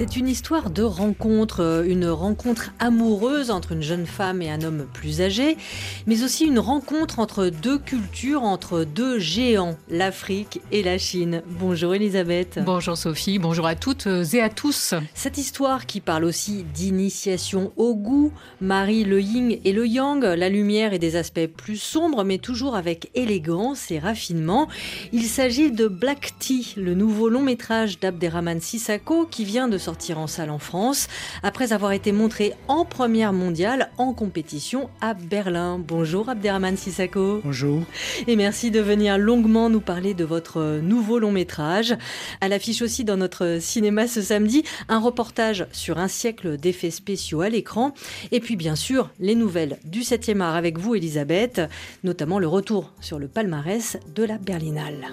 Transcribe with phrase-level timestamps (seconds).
[0.00, 4.62] C'est une histoire de rencontre, euh, une rencontre amoureuse entre une jeune femme et un
[4.62, 5.58] homme plus âgé,
[6.06, 11.42] mais aussi une rencontre entre deux cultures, entre deux géants, l'Afrique et la Chine.
[11.46, 12.60] Bonjour Elisabeth.
[12.64, 14.94] Bonjour Sophie, bonjour à toutes et à tous.
[15.12, 20.48] Cette histoire qui parle aussi d'initiation au goût, marie le yin et le yang, la
[20.48, 24.66] lumière et des aspects plus sombres, mais toujours avec élégance et raffinement.
[25.12, 29.89] Il s'agit de Black Tea, le nouveau long métrage d'Abderrahman Sissako qui vient de sortir
[30.15, 31.07] en salle en France
[31.41, 35.79] après avoir été montré en première mondiale en compétition à Berlin.
[35.79, 37.41] Bonjour Abderrahman Sissako.
[37.43, 37.81] Bonjour.
[38.27, 41.95] Et merci de venir longuement nous parler de votre nouveau long métrage.
[42.41, 47.41] À l'affiche aussi dans notre cinéma ce samedi, un reportage sur un siècle d'effets spéciaux
[47.41, 47.93] à l'écran.
[48.31, 51.61] Et puis bien sûr, les nouvelles du 7e art avec vous Elisabeth,
[52.03, 55.07] notamment le retour sur le palmarès de la Berlinale.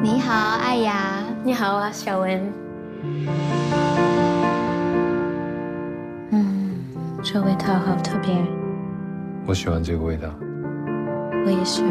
[0.00, 1.24] 你好，艾雅。
[1.44, 2.40] 你好啊，小文。
[7.22, 8.34] 这味道好特别，
[9.46, 10.28] 我喜欢这个味道。
[11.44, 11.82] 我也是。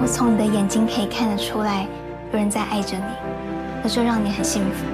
[0.00, 1.86] 我从你的眼睛可以看得出来，
[2.32, 3.04] 有人在爱着你，
[3.82, 4.84] 而这让你很幸福。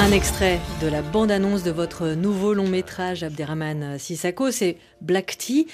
[0.00, 5.66] Un extrait de la bande-annonce de votre nouveau long métrage Abderrahman Sissako, c'est Black Tea.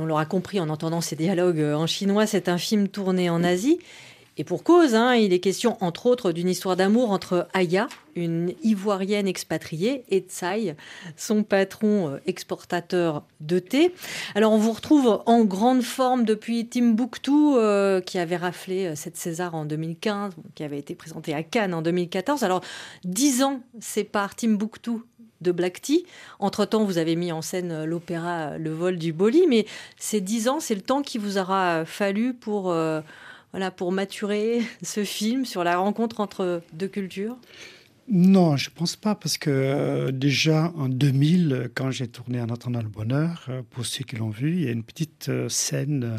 [0.00, 3.78] On l'aura compris en entendant ces dialogues en chinois, c'est un film tourné en Asie.
[4.38, 8.54] Et pour cause, hein, il est question entre autres d'une histoire d'amour entre Aya, une
[8.62, 10.76] ivoirienne expatriée, et Tsai,
[11.16, 13.94] son patron euh, exportateur de thé.
[14.34, 19.16] Alors on vous retrouve en grande forme depuis Timbuktu, euh, qui avait raflé euh, cette
[19.16, 22.42] César en 2015, qui avait été présenté à Cannes en 2014.
[22.42, 22.62] Alors
[23.04, 24.92] dix ans séparent Timbuktu
[25.40, 26.04] de Black Tea.
[26.38, 29.66] Entre-temps, vous avez mis en scène euh, l'opéra Le vol du Boli, mais
[29.98, 33.00] ces dix ans, c'est le temps qui vous aura fallu pour, euh,
[33.52, 37.36] voilà, pour maturer ce film sur la rencontre entre deux cultures
[38.12, 42.48] Non, je pense pas, parce que euh, déjà en 2000, euh, quand j'ai tourné En
[42.48, 45.48] attendant le bonheur, euh, pour ceux qui l'ont vu, il y a une petite euh,
[45.48, 46.16] scène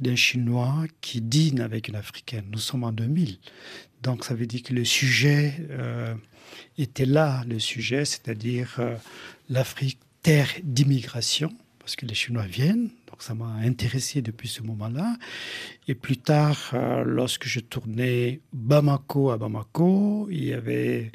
[0.00, 2.46] d'un Chinois qui dîne avec une Africaine.
[2.50, 3.36] Nous sommes en 2000.
[4.02, 5.68] Donc ça veut dire que le sujet
[6.76, 8.80] était là, le sujet, c'est-à-dire
[9.48, 12.88] l'Afrique, terre d'immigration, parce que les Chinois viennent.
[13.10, 15.16] Donc ça m'a intéressé depuis ce moment-là.
[15.88, 21.12] Et plus tard, euh, lorsque je tournais Bamako à Bamako, il y avait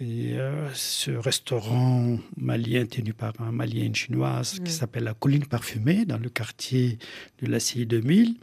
[0.00, 4.64] et, euh, ce restaurant malien tenu par un malien et une chinoise Mm.
[4.64, 6.98] qui s'appelle la Colline Parfumée dans le quartier
[7.40, 8.34] de la CI 2000.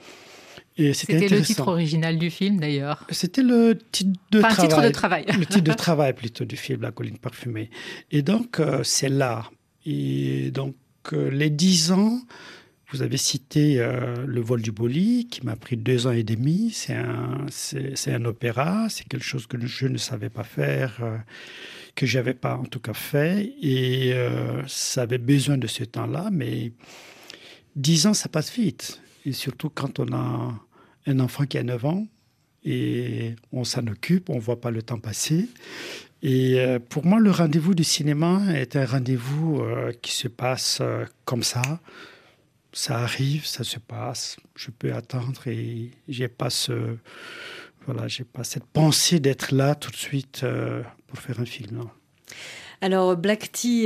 [0.77, 3.05] Et c'était le titre original du film d'ailleurs.
[3.09, 4.69] C'était le titre de Enfin, travail.
[4.69, 5.25] titre de travail.
[5.37, 7.69] le titre de travail plutôt du film La colline parfumée.
[8.11, 9.49] Et donc, euh, c'est là.
[9.85, 10.75] Et donc,
[11.13, 12.19] les dix ans,
[12.91, 16.71] vous avez cité euh, Le vol du Boli, qui m'a pris deux ans et demi.
[16.73, 17.45] C'est un,
[18.07, 21.17] un opéra, c'est quelque chose que je ne savais pas faire, euh,
[21.95, 23.53] que j'avais pas en tout cas fait.
[23.61, 26.73] Et euh, ça avait besoin de ce temps-là, mais
[27.75, 28.99] dix ans, ça passe vite.
[29.25, 30.59] Et surtout quand on a
[31.05, 32.07] un enfant qui a 9 ans
[32.63, 35.47] et on s'en occupe, on ne voit pas le temps passer.
[36.21, 40.79] Et euh, pour moi, le rendez-vous du cinéma est un rendez-vous euh, qui se passe
[40.81, 41.61] euh, comme ça.
[42.73, 44.37] Ça arrive, ça se passe.
[44.55, 46.97] Je peux attendre et j'ai pas ce,
[47.85, 50.45] voilà, j'ai pas cette pensée d'être là tout de suite
[51.07, 51.85] pour faire un film.
[52.81, 53.85] Alors, Black Tea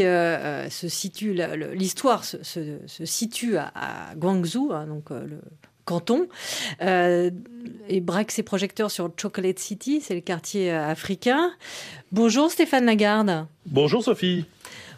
[0.70, 1.34] se situe,
[1.74, 5.40] l'histoire se, se- situe à, Guangzhou, hein, donc le
[5.86, 6.28] canton,
[6.82, 7.30] euh,
[7.88, 11.52] et braque ses projecteurs sur Chocolate City, c'est le quartier euh, africain.
[12.12, 13.46] Bonjour Stéphane Lagarde.
[13.66, 14.46] Bonjour Sophie.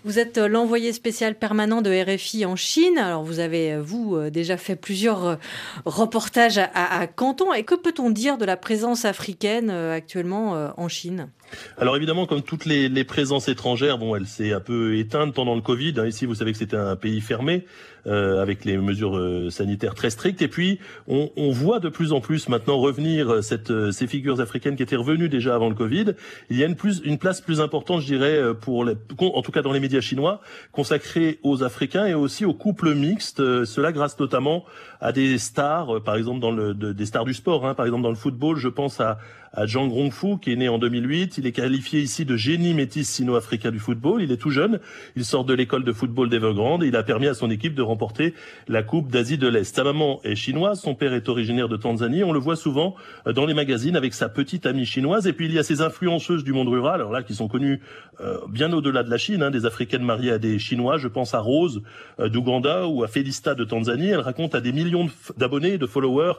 [0.03, 2.97] Vous êtes euh, l'envoyé spécial permanent de RFI en Chine.
[2.99, 5.39] Alors, vous avez, vous, déjà fait plusieurs
[5.85, 7.53] reportages à, Canton.
[7.53, 11.29] Et que peut-on dire de la présence africaine actuellement en Chine?
[11.77, 15.55] Alors évidemment, comme toutes les, les présences étrangères, bon, elle s'est un peu éteinte pendant
[15.55, 15.93] le Covid.
[15.97, 16.07] hein.
[16.07, 17.65] Ici, vous savez que c'était un pays fermé
[18.07, 20.41] euh, avec les mesures euh, sanitaires très strictes.
[20.41, 24.07] Et puis, on, on voit de plus en plus maintenant revenir euh, cette, euh, ces
[24.07, 26.13] figures africaines qui étaient revenues déjà avant le Covid.
[26.49, 29.51] Il y a une, plus, une place plus importante, je dirais, pour les, en tout
[29.51, 30.41] cas dans les médias chinois,
[30.71, 33.65] consacré aux Africains et aussi aux couples mixtes.
[33.65, 34.65] Cela grâce notamment
[35.01, 38.09] à des stars, par exemple dans le des stars du sport, hein, par exemple dans
[38.09, 38.57] le football.
[38.57, 39.17] Je pense à
[39.55, 41.37] à Zhang Rongfu, qui est né en 2008.
[41.37, 44.21] Il est qualifié ici de génie métis sino-africain du football.
[44.21, 44.79] Il est tout jeune.
[45.15, 47.81] Il sort de l'école de football d'Evergrande et il a permis à son équipe de
[47.81, 48.33] remporter
[48.67, 49.73] la Coupe d'Asie de l'Est.
[49.73, 52.23] Sa maman est chinoise, son père est originaire de Tanzanie.
[52.23, 52.95] On le voit souvent
[53.27, 55.25] euh, dans les magazines avec sa petite amie chinoise.
[55.25, 57.79] Et puis il y a ces influenceuses du monde rural, alors là, qui sont connues
[58.19, 60.97] euh, bien au-delà de la Chine, hein, des Africaines mariées à des Chinois.
[60.97, 61.81] Je pense à Rose
[62.19, 64.09] euh, d'Ouganda ou à Felista de Tanzanie.
[64.09, 65.07] Elle raconte à des millions
[65.37, 66.33] d'abonnés, de followers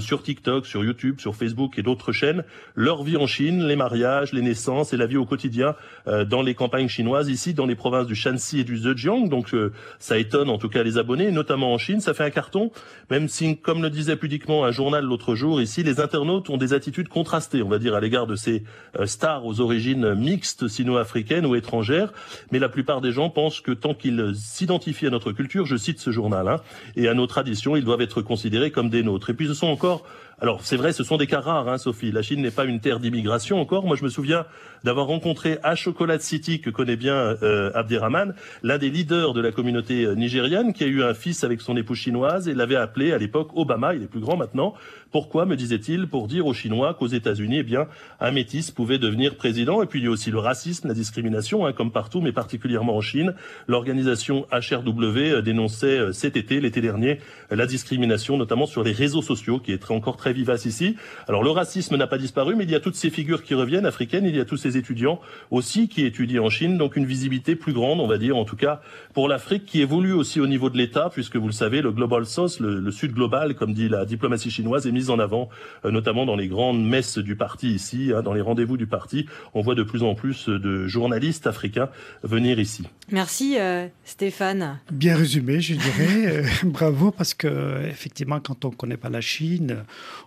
[0.00, 2.44] sur TikTok, sur YouTube, sur Facebook et d'autres chaînes
[2.74, 5.74] leur vie en Chine, les mariages, les naissances et la vie au quotidien
[6.06, 9.28] euh, dans les campagnes chinoises, ici dans les provinces du Shanxi et du Zhejiang.
[9.28, 12.00] Donc euh, ça étonne en tout cas les abonnés, notamment en Chine.
[12.00, 12.70] Ça fait un carton,
[13.10, 16.72] même si, comme le disait pudiquement un journal l'autre jour, ici les internautes ont des
[16.72, 18.62] attitudes contrastées, on va dire, à l'égard de ces
[18.98, 22.12] euh, stars aux origines mixtes sino-africaines ou étrangères.
[22.52, 25.98] Mais la plupart des gens pensent que tant qu'ils s'identifient à notre culture, je cite
[25.98, 26.60] ce journal, hein,
[26.96, 29.30] et à nos traditions, ils doivent être considérés comme des nôtres.
[29.30, 30.04] Et puis ce sont encore
[30.40, 32.12] alors c'est vrai, ce sont des cas rares, hein, Sophie.
[32.12, 33.84] La Chine n'est pas une terre d'immigration encore.
[33.84, 34.46] Moi, je me souviens
[34.84, 39.50] d'avoir rencontré à Chocolate City, que connaît bien euh, Abderrahman, l'un des leaders de la
[39.50, 43.12] communauté euh, nigériane, qui a eu un fils avec son épouse chinoise et l'avait appelé
[43.12, 43.96] à l'époque Obama.
[43.96, 44.74] Il est plus grand maintenant.
[45.10, 47.88] Pourquoi, me disait-il, pour dire aux Chinois qu'aux États-Unis, eh bien,
[48.20, 49.82] un métis pouvait devenir président?
[49.82, 52.94] Et puis il y a aussi le racisme, la discrimination, hein, comme partout, mais particulièrement
[52.94, 53.34] en Chine.
[53.66, 57.18] L'organisation HRW euh, dénonçait cet été, l'été dernier,
[57.50, 60.96] la discrimination, notamment sur les réseaux sociaux, qui est encore très vivace ici.
[61.28, 63.86] Alors le racisme n'a pas disparu, mais il y a toutes ces figures qui reviennent
[63.86, 65.20] africaines, il y a tous ces étudiants
[65.50, 68.56] aussi qui étudient en Chine, donc une visibilité plus grande, on va dire, en tout
[68.56, 68.80] cas
[69.14, 72.26] pour l'Afrique, qui évolue aussi au niveau de l'État, puisque vous le savez, le Global
[72.26, 75.48] South, le, Sud global, comme dit la diplomatie chinoise, est mise en avant,
[75.84, 79.26] euh, notamment dans les grandes messes du parti ici, hein, dans les rendez-vous du parti.
[79.54, 81.88] On voit de plus en plus de journalistes africains
[82.22, 82.84] venir ici.
[83.10, 84.78] Merci euh, Stéphane.
[84.90, 86.08] Bien résumé, je dirais.
[86.28, 89.84] Euh, bravo, parce que effectivement, quand on ne connaît pas la Chine,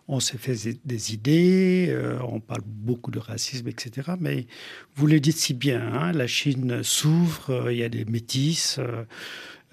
[0.07, 0.55] on s'est fait
[0.85, 4.11] des idées, euh, on parle beaucoup de racisme, etc.
[4.19, 4.47] Mais
[4.95, 8.79] vous le dites si bien, hein, la Chine s'ouvre, euh, il y a des métis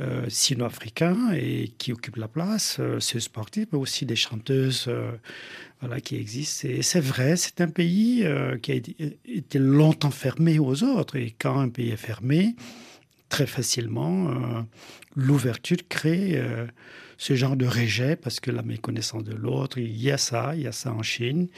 [0.00, 4.88] euh, sino-africains et qui occupent la place, c'est sportif, mais aussi des chanteuses
[5.81, 6.69] voilà, qui existent.
[6.69, 8.25] Et c'est vrai, c'est un pays
[8.62, 11.17] qui a été longtemps fermé aux autres.
[11.17, 12.55] Et quand un pays est fermé,
[13.28, 14.64] très facilement,
[15.16, 16.40] l'ouverture crée
[17.19, 20.62] ce genre de rejet parce que la méconnaissance de l'autre, il y a ça, il
[20.62, 21.48] y a ça en Chine.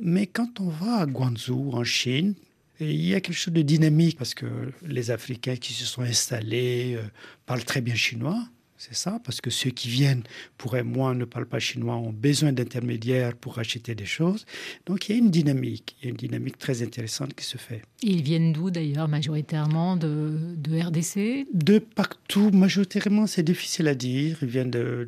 [0.00, 2.34] Mais quand on va à Guangzhou, en Chine,
[2.80, 4.46] il y a quelque chose de dynamique parce que
[4.86, 7.02] les Africains qui se sont installés euh,
[7.44, 8.42] parlent très bien chinois.
[8.82, 10.22] C'est ça, parce que ceux qui viennent,
[10.56, 14.46] pour moi, ne parlent pas chinois, ont besoin d'intermédiaires pour acheter des choses.
[14.86, 17.58] Donc il y a une dynamique, il y a une dynamique très intéressante qui se
[17.58, 17.82] fait.
[18.02, 24.38] Ils viennent d'où d'ailleurs, majoritairement de, RDC De partout, majoritairement, c'est difficile à dire.
[24.40, 25.06] Ils viennent de,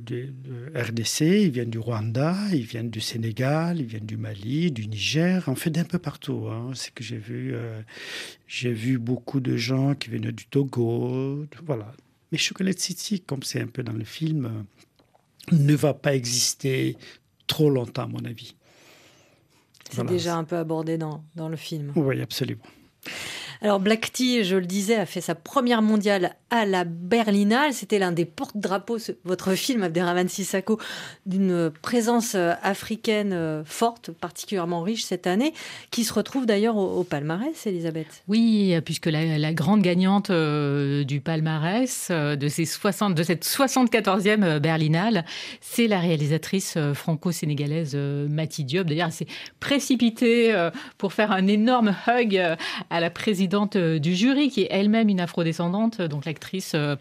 [0.75, 5.49] RDC, ils viennent du Rwanda, ils viennent du Sénégal, ils viennent du Mali, du Niger,
[5.49, 6.47] en fait d'un peu partout.
[6.51, 6.73] Hein.
[6.75, 7.81] C'est que j'ai vu, euh,
[8.47, 11.91] j'ai vu beaucoup de gens qui viennent du Togo, voilà,
[12.33, 16.97] mais Chocolate City, comme c'est un peu dans le film, euh, ne va pas exister
[17.47, 18.57] trop longtemps, à mon avis.
[19.91, 21.93] C'est déjà un peu abordé dans, dans le film.
[21.95, 22.63] Oui, absolument.
[23.65, 27.73] Alors Black Tea, je le disais, a fait sa première mondiale à la Berlinale.
[27.73, 30.81] C'était l'un des porte-drapeaux, votre film Abderrahman Sissako,
[31.27, 35.55] d'une présence euh, africaine euh, forte, particulièrement riche cette année,
[35.93, 38.25] qui se retrouve d'ailleurs au, palmarès, Elisabeth.
[38.27, 45.25] Oui, puisque la, grande gagnante euh, du palmarès de, ces 60, de cette 74e Berlinale,
[45.61, 48.89] c'est la réalisatrice franco-sénégalaise Mati Diop.
[48.89, 49.27] D'ailleurs, elle s'est
[49.61, 50.53] précipitée
[50.99, 52.57] pour faire un énorme hug
[52.91, 56.97] à la présidente du jury, qui est elle-même une afrodescendante, donc la actrice euh,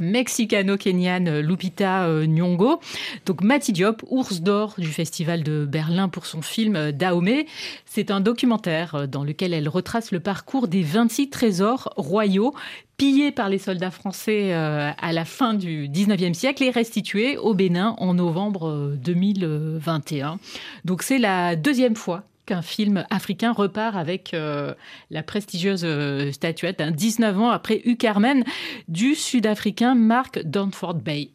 [0.00, 2.80] mexicano-kenyane euh, Lupita euh, Nyong'o.
[3.26, 7.46] Donc Mati Diop, ours d'or du Festival de Berlin pour son film Dahomey.
[7.86, 12.54] C'est un documentaire dans lequel elle retrace le parcours des 26 trésors royaux
[12.96, 17.94] pillés par les soldats français à la fin du 19e siècle et restitués au Bénin
[17.98, 20.38] en novembre 2021.
[20.84, 24.74] Donc c'est la deuxième fois qu'un film africain repart avec euh,
[25.10, 28.44] la prestigieuse euh, statuette, d'un 19 ans après Hugh Carmen,
[28.88, 31.30] du Sud-Africain Mark Danford Bay.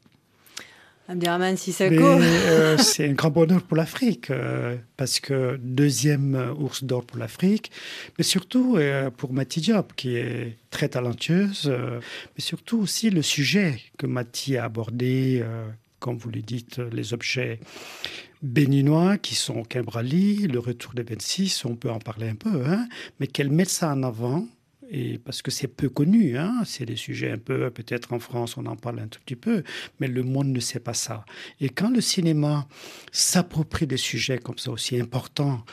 [1.09, 1.95] Abdirahman Sissako.
[1.95, 4.31] Euh, c'est un grand bonheur pour l'Afrique,
[4.95, 7.71] parce que deuxième ours d'or pour l'Afrique,
[8.19, 8.77] mais surtout
[9.17, 14.65] pour Mati Diop, qui est très talentueuse, mais surtout aussi le sujet que Mati a
[14.65, 15.43] abordé,
[15.99, 17.59] comme vous le dites, les objets
[18.41, 22.65] béninois qui sont au Kimbrali, le retour des 26, on peut en parler un peu,
[22.65, 22.87] hein,
[23.19, 24.47] mais qu'elle met ça en avant
[24.89, 28.57] et parce que c'est peu connu, hein, c'est des sujets un peu, peut-être en France
[28.57, 29.63] on en parle un tout petit peu,
[29.99, 31.25] mais le monde ne sait pas ça.
[31.59, 32.67] Et quand le cinéma
[33.11, 35.63] s'approprie des sujets comme ça aussi importants,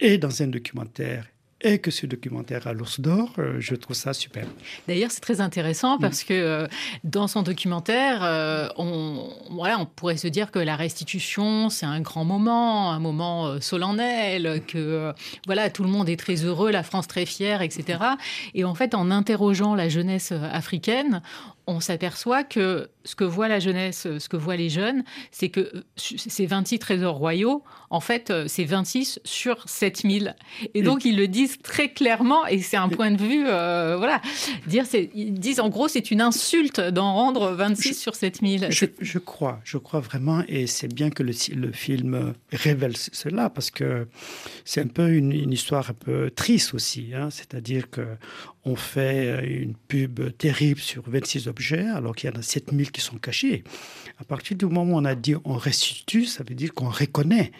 [0.00, 1.26] et dans un documentaire,
[1.62, 4.44] et que ce documentaire à l'ours d'or, euh, je trouve ça super.
[4.88, 6.66] D'ailleurs, c'est très intéressant parce que euh,
[7.02, 12.00] dans son documentaire, euh, on, voilà, on pourrait se dire que la restitution, c'est un
[12.00, 15.12] grand moment, un moment solennel, que
[15.46, 18.00] voilà, tout le monde est très heureux, la France très fière, etc.
[18.54, 21.22] Et en fait, en interrogeant la jeunesse africaine,
[21.66, 25.60] on s'aperçoit que ce que voit la jeunesse, ce que voient les jeunes, c'est que
[25.60, 30.36] euh, ces 26 trésors royaux, en fait, euh, c'est 26 sur 7000.
[30.74, 34.20] Et donc, ils le disent très clairement, et c'est un point de vue, euh, voilà,
[34.66, 38.68] dire, ils disent en gros, c'est une insulte d'en rendre 26 sur 7000.
[38.70, 43.50] Je, je, crois, je crois vraiment, et c'est bien que le, le, film révèle cela,
[43.50, 44.06] parce que
[44.64, 48.06] c'est un peu une, une, histoire un peu triste aussi, hein, c'est-à-dire que
[48.66, 53.00] on fait une pub terrible sur 26 objets, alors qu'il y en a 7000 qui
[53.00, 53.62] sont cachés.
[54.18, 57.52] À partir du moment où on a dit on restitue, ça veut dire qu'on reconnaît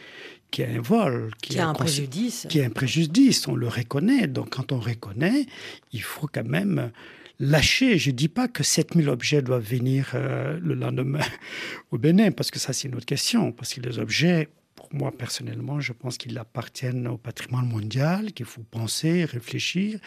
[0.51, 2.47] qu'il y a un vol, qu'il y a un préjudice.
[2.49, 4.27] Qu'il y a un préjudice, on le reconnaît.
[4.27, 5.47] Donc quand on reconnaît,
[5.93, 6.91] il faut quand même
[7.39, 7.99] lâcher.
[7.99, 11.21] Je ne dis pas que 7000 objets doivent venir euh, le lendemain
[11.93, 14.49] au Bénin, parce que ça c'est une autre question, parce que les objets
[14.87, 19.99] pour moi, personnellement, je pense qu'ils appartiennent au patrimoine mondial, qu'il faut penser, réfléchir,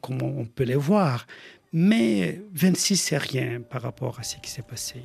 [0.00, 1.26] comment on peut les voir.
[1.72, 5.02] Mais 26, c'est rien par rapport à ce qui s'est passé.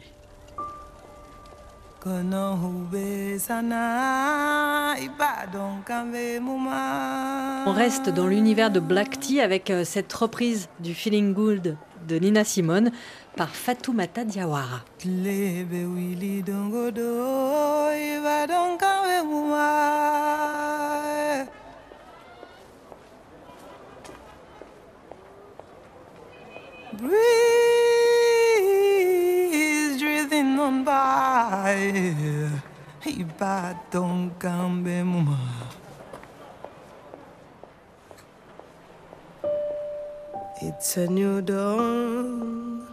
[7.67, 11.77] On reste dans l'univers de Black Tea avec euh, cette reprise du Feeling Good
[12.07, 12.91] de Nina Simone
[13.35, 14.81] par Fatoumata Diawara.
[30.71, 31.75] On by.
[33.03, 35.37] Iba don't cambe muma.
[40.61, 42.87] It's a new dawn.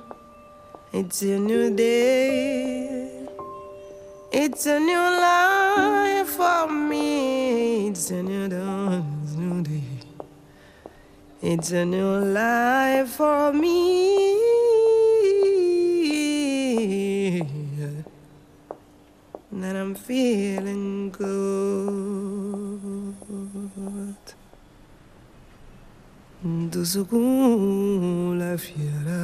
[0.92, 3.28] It's a new day.
[4.32, 7.88] It's a new life for me.
[7.88, 9.04] It's a new dawn.
[9.23, 9.82] It's a new day.
[11.42, 14.38] It's a new life for me.
[19.60, 21.34] And I'm feeling good.
[26.70, 26.84] Do
[28.38, 29.18] la fiera.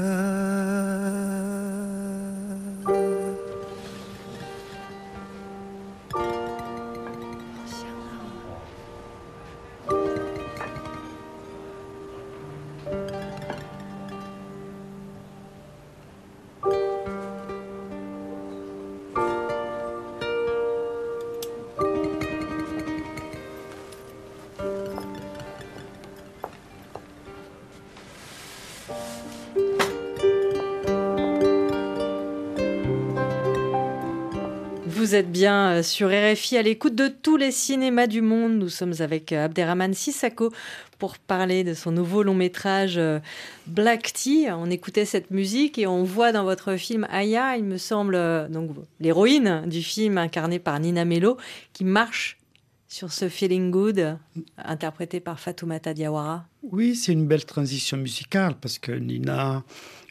[35.14, 38.54] Êtes bien euh, sur RFI à l'écoute de tous les cinémas du monde.
[38.54, 40.50] Nous sommes avec euh, Abderrahman Sissako
[40.98, 43.20] pour parler de son nouveau long métrage euh,
[43.68, 44.48] Black Tea.
[44.50, 48.18] On écoutait cette musique et on voit dans votre film Aya, il me semble,
[48.50, 51.36] donc l'héroïne du film incarnée par Nina Mello
[51.72, 52.40] qui marche
[52.88, 54.18] sur ce Feeling Good
[54.58, 56.44] interprété par Fatoumata Diawara.
[56.64, 59.62] Oui, c'est une belle transition musicale parce que Nina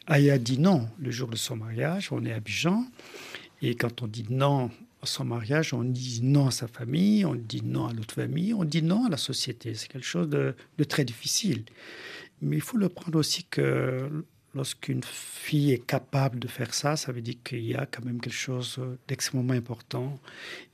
[0.06, 2.08] Aya dit non le jour de son mariage.
[2.10, 2.86] On est à Abidjan.
[3.60, 4.70] Et quand on dit non
[5.06, 8.64] son mariage, on dit non à sa famille, on dit non à l'autre famille, on
[8.64, 9.74] dit non à la société.
[9.74, 10.54] C'est quelque chose de,
[10.88, 11.64] très difficile.
[12.42, 17.12] Mais il faut le prendre aussi que lorsqu'une fille est capable de faire ça, ça
[17.12, 20.18] veut dire qu'il y a quand même quelque chose d'extrêmement important.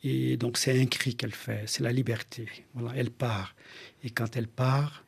[0.02, 2.46] Et donc c'est un cri qu'elle fait, c'est la liberté.
[2.94, 3.54] Elle part.
[4.02, 5.04] Et quand elle part,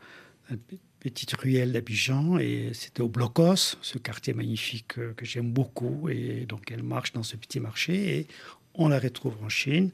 [1.03, 6.09] petite ruelle d'Abidjan et c'était au Blocos, ce quartier magnifique que, j'aime beaucoup.
[6.09, 8.27] Et donc elle marche dans ce petit marché et
[8.75, 9.91] on la retrouve en Chine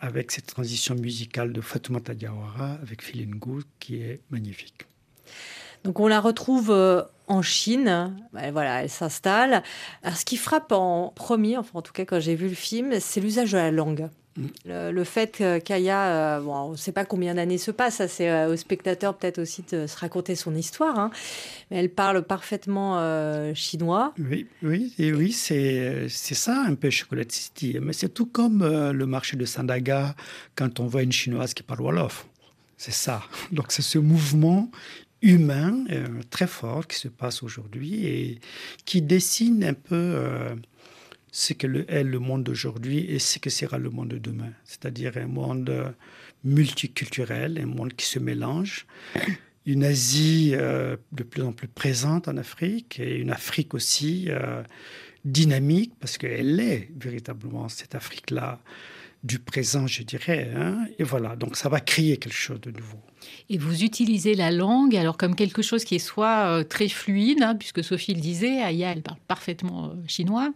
[0.00, 3.02] avec cette transition musicale de Fatoumata Diawara avec
[3.38, 4.86] Good qui est magnifique.
[5.84, 9.62] Donc on la retrouve euh, en Chine, voilà, elle s'installe.
[10.04, 13.20] Ce qui frappe en premier, enfin en tout cas quand j'ai vu le film, c'est
[13.20, 14.10] l'usage de la langue.
[14.64, 18.52] Le, fait qu'Aya, euh, bon, on ne sait pas combien d'années se passent, c'est euh,
[18.52, 21.10] au spectateur peut-être aussi de se raconter son histoire, hein.
[21.70, 24.14] mais elle parle parfaitement euh, chinois.
[24.18, 27.76] Oui, oui, et oui, c'est ça un peu Chocolat City.
[27.82, 30.14] Mais c'est tout comme le marché de Sandaga
[30.54, 32.26] quand on voit une chinoise qui parle Wolof.
[32.76, 33.22] C'est ça.
[33.52, 34.70] Donc c'est ce mouvement
[35.22, 35.84] humain
[36.30, 38.40] très fort qui se passe aujourd'hui et
[38.86, 40.16] qui dessine un peu
[41.32, 44.52] ce que est le monde d'aujourd'hui et ce que sera le monde de demain.
[44.64, 45.94] C'est-à-dire un monde
[46.44, 48.86] multiculturel, un monde qui se mélange,
[49.66, 54.62] une Asie euh, de plus en plus présente en Afrique et une Afrique aussi euh,
[55.24, 58.60] dynamique parce qu'elle est véritablement cette Afrique-là
[59.22, 60.50] du présent, je dirais.
[60.56, 60.86] Hein.
[60.98, 62.98] Et voilà, donc ça va créer quelque chose de nouveau.
[63.50, 67.42] Et vous utilisez la langue alors comme quelque chose qui est soit euh, très fluide,
[67.42, 70.52] hein, puisque Sophie le disait, Aya elle parle parfaitement euh, chinois,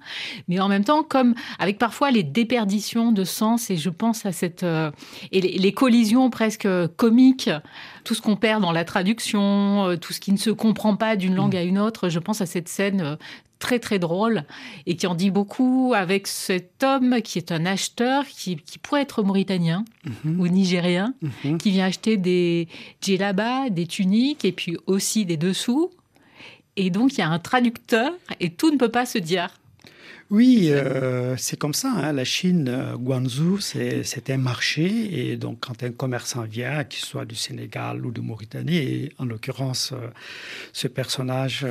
[0.48, 4.32] mais en même temps comme avec parfois les déperditions de sens et je pense à
[4.32, 4.90] cette euh,
[5.30, 7.50] et les, collisions presque comiques,
[8.04, 11.34] tout ce qu'on perd dans la traduction, tout ce qui ne se comprend pas d'une
[11.34, 11.58] langue mm.
[11.58, 12.08] à une autre.
[12.08, 13.18] Je pense à cette scène
[13.64, 14.44] très très drôle
[14.84, 19.22] et qui en dit beaucoup avec cet homme qui est un acheteur qui, pourrait être
[19.22, 20.38] mauritanien mhm.
[20.38, 21.56] ou nigérien, mhm.
[21.56, 22.68] qui vient acheter des
[23.00, 25.90] djellabas, des tuniques et puis aussi des dessous.
[26.76, 29.48] Et donc il y a un traducteur et tout ne peut pas se dire.
[30.28, 31.90] Oui, euh, c'est comme ça.
[31.90, 32.12] Hein.
[32.12, 35.30] La Chine, euh, Guangzhou, c'est un marché.
[35.30, 39.26] Et donc, quand un commerçant vient, qu'il soit du Sénégal ou de Mauritanie, et en
[39.26, 40.08] l'occurrence, euh,
[40.72, 41.66] ce personnage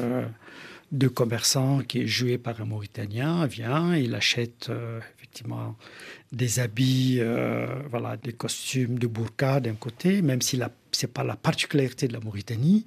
[0.94, 5.76] de commerçant qui est joué par un Mauritanien vient, il achète euh, effectivement
[6.32, 10.60] des habits, euh, voilà, des costumes de burqa d'un côté, même si
[10.92, 12.86] ce n'est pas la particularité de la Mauritanie.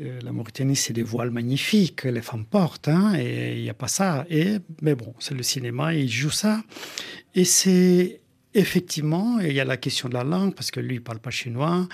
[0.00, 3.70] Euh, la Mauritanie, c'est des voiles magnifiques que les femmes portent, hein, et il n'y
[3.70, 4.24] a pas ça.
[4.30, 6.62] Et, mais bon, c'est le cinéma, il joue ça.
[7.34, 8.20] Et c'est
[8.54, 11.18] effectivement, il y a la question de la langue, parce que lui, il ne parle
[11.18, 11.88] pas chinois,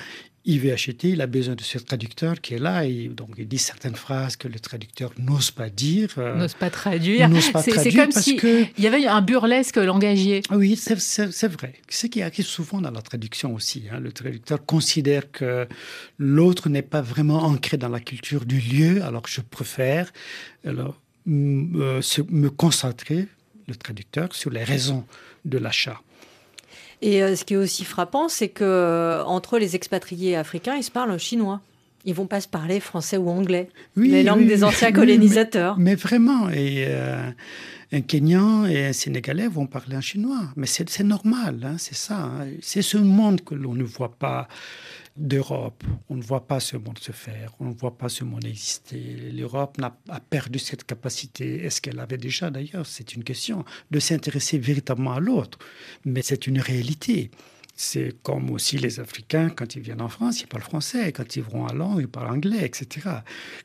[0.47, 3.49] il veut acheter, il a besoin de ce traducteur qui est là, et donc il
[3.49, 6.11] dit certaines phrases que le traducteur n'ose pas dire.
[6.19, 7.31] Euh, n'ose pas traduire.
[7.41, 8.65] C'est comme s'il que...
[8.79, 10.43] y avait un burlesque langagier.
[10.51, 11.75] Oui, c'est vrai.
[11.89, 13.85] Ce qui arrive souvent dans la traduction aussi.
[13.91, 14.01] Hein.
[14.01, 15.67] Le traducteur considère que
[16.19, 20.13] l'autre n'est pas vraiment ancré dans la culture du lieu, alors je préfère
[20.67, 23.29] alors, euh, me concentrer,
[23.67, 25.07] le traducteur, sur les raisons
[25.47, 26.01] de l'achat.
[27.03, 30.83] Et euh, ce qui est aussi frappant, c'est que euh, entre les expatriés africains, ils
[30.83, 31.61] se parlent chinois.
[32.07, 35.79] Ils vont pas se parler français ou anglais, les langues des anciens colonisateurs.
[35.79, 37.31] mais, vraiment, et euh,
[37.93, 40.43] un Kenyan et un Sénégalais vont parler en chinois.
[40.57, 42.17] Mais c'est normal, hein, c'est ça.
[42.25, 42.47] Hein.
[42.61, 44.49] C'est ce monde que l'on ne voit pas
[45.17, 45.85] d'Europe.
[46.09, 49.31] On ne voit pas ce monde se faire, on ne voit pas ce monde exister.
[49.33, 54.59] L'Europe a perdu cette capacité, est-ce qu'elle avait déjà d'ailleurs, c'est une question, de s'intéresser
[54.59, 55.59] véritablement à l'autre.
[56.05, 57.31] Mais c'est une réalité.
[57.77, 61.11] C'est comme aussi les Africains, quand ils viennent en France, ils parlent français.
[61.11, 63.09] Quand ils vont à Londres, ils parlent anglais, etc.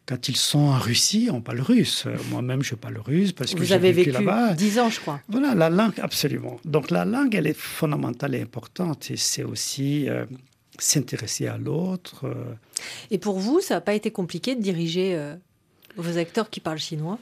[0.08, 2.08] Quand ils sont en Russie, on parle russe.
[2.32, 4.54] Moi-même, je parle russe parce que j'ai vécu, là-bas.
[4.54, 5.22] Dix ans, je crois.
[5.28, 6.60] Voilà, la langue, absolument.
[6.66, 9.12] Donc la langue, elle est fondamentale et importante.
[9.12, 10.26] Et c'est aussi euh,
[10.80, 12.26] s'intéresser à l'autre.
[12.26, 12.54] Euh.
[13.12, 15.36] Et pour vous, ça n'a pas été compliqué de diriger euh,
[15.96, 17.20] vos acteurs qui parlent chinois?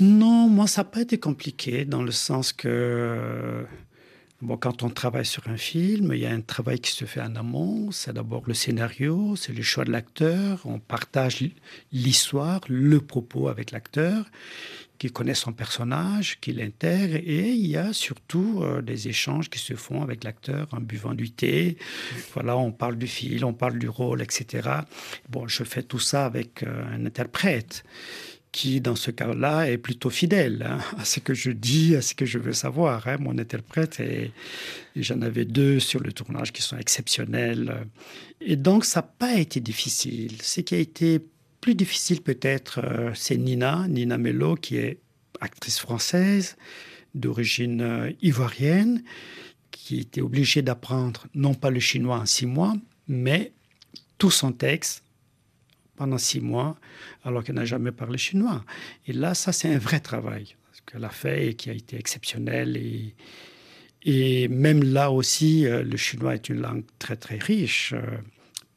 [0.00, 3.64] Non, moi, ça n'a pas été compliqué dans le sens que
[4.40, 7.20] bon, quand on travaille sur un film, il y a un travail qui se fait
[7.20, 7.90] en amont.
[7.90, 10.62] C'est d'abord le scénario, c'est le choix de l'acteur.
[10.64, 11.44] On partage
[11.92, 14.24] l'histoire, le propos avec l'acteur
[15.02, 19.58] qui connaît son personnage, qui l'intègre, et il y a surtout euh, des échanges qui
[19.58, 21.76] se font avec l'acteur en buvant du thé.
[22.34, 24.70] Voilà, on parle du fil, on parle du rôle, etc.
[25.28, 27.82] Bon, je fais tout ça avec euh, un interprète
[28.52, 32.14] qui, dans ce cas-là, est plutôt fidèle hein, à ce que je dis, à ce
[32.14, 33.08] que je veux savoir.
[33.08, 33.16] Hein.
[33.18, 34.30] Mon interprète, et,
[34.94, 37.88] j'en avais deux sur le tournage qui sont exceptionnels.
[38.40, 40.40] Et donc, ça n'a pas été difficile.
[40.42, 41.20] Ce qui a été
[41.62, 44.98] plus difficile peut-être, euh, c'est Nina, Nina Mello, qui est
[45.40, 46.56] actrice française
[47.14, 49.02] d'origine euh, ivoirienne,
[49.70, 52.74] qui était obligée d'apprendre non pas le chinois en six mois,
[53.06, 53.52] mais
[54.18, 55.04] tout son texte
[55.94, 56.76] pendant six mois,
[57.22, 58.64] alors qu'elle n'a jamais parlé chinois.
[59.06, 62.76] Et là, ça, c'est un vrai travail qu'elle a fait et qui a été exceptionnel.
[62.76, 63.14] Et,
[64.02, 67.94] et même là aussi, euh, le chinois est une langue très, très riche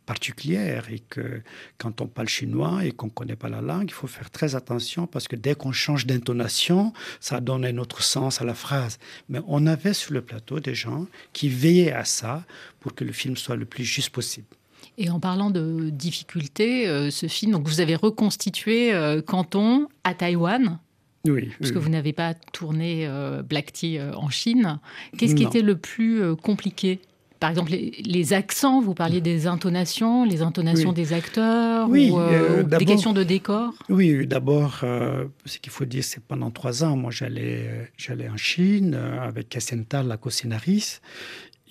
[0.05, 1.41] particulière et que
[1.77, 4.55] quand on parle chinois et qu'on ne connaît pas la langue, il faut faire très
[4.55, 8.99] attention parce que dès qu'on change d'intonation, ça donne un autre sens à la phrase.
[9.29, 12.43] Mais on avait sur le plateau des gens qui veillaient à ça
[12.79, 14.47] pour que le film soit le plus juste possible.
[14.97, 20.13] Et en parlant de difficultés, euh, ce film, donc vous avez reconstitué euh, Canton à
[20.13, 20.79] Taïwan.
[21.27, 21.49] Oui.
[21.59, 24.79] Parce que vous n'avez pas tourné euh, Black Tea en Chine.
[25.17, 26.99] Qu'est-ce qui était le plus compliqué?
[27.39, 32.59] Par exemple, les, accents, vous parliez des intonations, les intonations des acteurs, oui, ou, euh,
[32.59, 36.83] euh, des questions de décor Oui, d'abord, euh, ce qu'il faut dire, c'est pendant trois
[36.83, 41.01] ans, moi j'allais, j'allais en Chine avec Cassenta, la co-scénariste,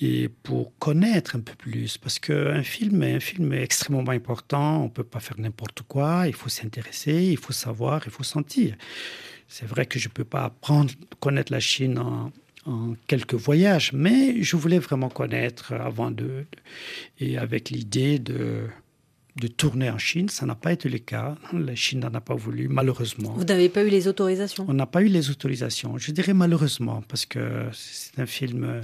[0.01, 1.99] et pour connaître un peu plus.
[1.99, 4.81] Parce qu'un film est un film est extrêmement important.
[4.81, 6.25] On ne peut pas faire n'importe quoi.
[6.27, 8.75] Il faut s'intéresser, il faut savoir, il faut sentir.
[9.47, 12.33] C'est vrai que je ne peux pas apprendre, connaître la Chine en,
[12.67, 16.45] en quelques voyages, mais je voulais vraiment connaître avant de,
[17.21, 18.63] et avec l'idée de,
[19.37, 20.29] de tourner en Chine.
[20.29, 21.37] Ça n'a pas été le cas.
[21.53, 23.33] La Chine n'en a pas voulu, malheureusement.
[23.33, 24.65] Vous n'avez pas eu les autorisations?
[24.69, 25.99] On n'a pas eu les autorisations.
[25.99, 28.81] Je dirais malheureusement, parce que c'est un film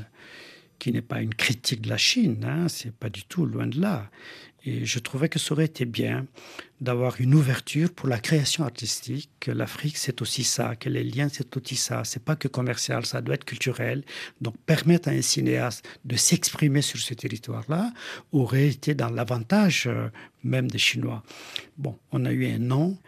[0.78, 2.44] qui n'est pas une critique de la Chine.
[2.44, 2.68] Hein.
[2.68, 4.10] C'est pas du tout, loin de là.
[4.64, 6.27] Et je trouvais que ça aurait été bien
[6.81, 9.31] d'avoir une ouverture pour la création artistique.
[9.40, 12.03] Que l'Afrique, c'est aussi ça, que les liens, c'est aussi ça.
[12.05, 14.05] C'est pas que commercial, ça doit être culturel.
[14.40, 17.92] Donc, permettre à un cinéaste de s'exprimer sur ce territoire-là
[18.33, 20.09] aurait été dans l'avantage euh,
[20.44, 21.23] même des Chinois.
[21.79, 22.99] Bon, on a eu un nom,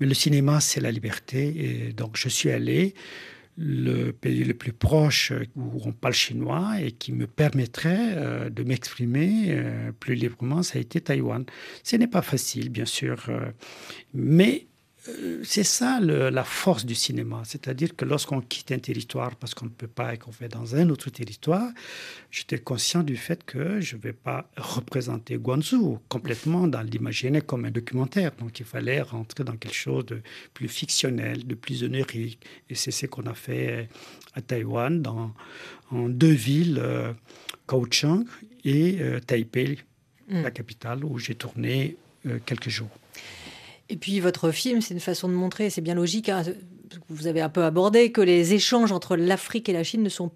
[0.00, 1.88] mais le cinéma, c'est la liberté.
[1.88, 2.94] Et donc, je suis allé
[3.56, 8.62] le pays le plus proche où on parle chinois et qui me permettrait euh, de
[8.62, 11.44] m'exprimer euh, plus librement, ça a été Taïwan.
[11.82, 13.50] Ce n'est pas facile, bien sûr, euh,
[14.14, 14.71] mais euh,
[15.42, 17.42] c'est ça le, la force du cinéma.
[17.44, 20.76] C'est-à-dire que lorsqu'on quitte un territoire parce qu'on ne peut pas et qu'on fait dans
[20.76, 21.68] un autre territoire,
[22.30, 27.64] j'étais conscient du fait que je ne vais pas représenter Guangzhou complètement dans l'imaginaire comme
[27.64, 28.30] un documentaire.
[28.38, 30.22] Donc il fallait rentrer dans quelque chose de
[30.54, 32.38] plus fictionnel, de plus onirique.
[32.70, 33.88] Et c'est ce qu'on a fait
[34.34, 35.34] à Taïwan, dans,
[35.90, 37.12] en deux villes, euh,
[37.66, 38.24] Kaohsiung
[38.64, 39.78] et euh, Taipei,
[40.28, 40.42] mm.
[40.42, 42.90] la capitale, où j'ai tourné euh, quelques jours.
[43.92, 46.42] Et puis votre film, c'est une façon de montrer, c'est bien logique, hein,
[47.10, 50.30] vous avez un peu abordé, que les échanges entre l'Afrique et la Chine ne sont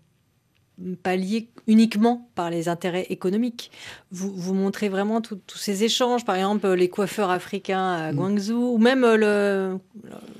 [1.03, 3.71] pas liés uniquement par les intérêts économiques.
[4.11, 8.17] Vous, vous montrez vraiment tous ces échanges, par exemple les coiffeurs africains à mm.
[8.17, 9.79] Guangzhou, ou même le,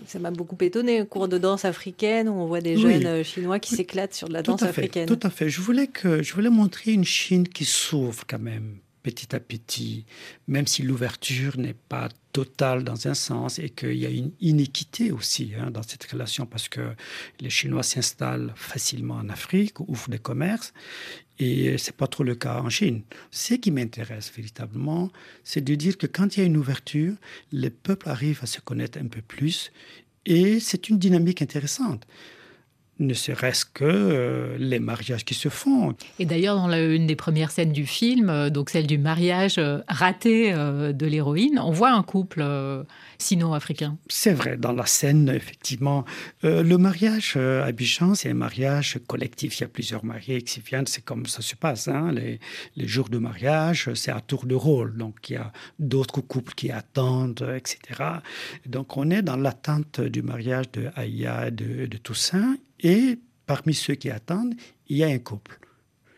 [0.07, 3.25] ça m'a beaucoup étonné, cours de danse africaine où on voit des jeunes oui.
[3.25, 5.07] chinois qui s'éclatent sur de la tout danse africaine.
[5.07, 5.49] Tout à fait.
[5.49, 10.05] Je voulais que je voulais montrer une Chine qui s'ouvre quand même petit à petit,
[10.49, 15.13] même si l'ouverture n'est pas totale dans un sens et qu'il y a une inéquité
[15.13, 16.93] aussi hein, dans cette relation parce que
[17.39, 20.75] les Chinois s'installent facilement en Afrique, ouvrent des commerces
[21.39, 23.03] et c'est pas trop le cas en Chine.
[23.31, 25.13] Ce qui m'intéresse véritablement,
[25.45, 27.15] c'est de dire que quand il y a une ouverture,
[27.53, 29.71] les peuples arrivent à se connaître un peu plus
[30.25, 32.05] et c'est une dynamique intéressante
[32.99, 35.95] ne serait-ce que euh, les mariages qui se font.
[36.19, 39.57] Et d'ailleurs, dans la, une des premières scènes du film, euh, donc celle du mariage
[39.59, 42.45] euh, raté de l'héroïne, on voit un couple
[43.17, 43.99] euh, sino-africain.
[44.09, 46.05] C'est vrai, dans la scène, effectivement.
[46.45, 49.59] Euh, le mariage euh, à Abidjan, c'est un mariage collectif.
[49.59, 51.89] Il y a plusieurs mariés qui viennent, c'est comme ça se passe.
[51.89, 52.13] Hein.
[52.13, 52.39] Les,
[52.87, 54.97] jours de mariage, c'est à tour de rôle.
[54.97, 58.03] Donc, il y a d'autres couples qui attendent, etc.
[58.67, 62.57] Donc, on est dans l'attente du mariage de Aya et de Toussaint.
[62.81, 64.55] Et parmi ceux qui attendent,
[64.89, 65.59] il y a un couple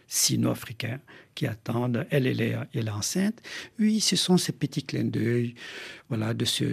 [0.09, 0.99] sino-africain
[1.35, 2.07] qui attendent.
[2.11, 3.40] Elle, elle est, elle est enceinte.
[3.79, 5.55] Oui, ce sont ces petits clins d'œil
[6.09, 6.64] voilà, de ce,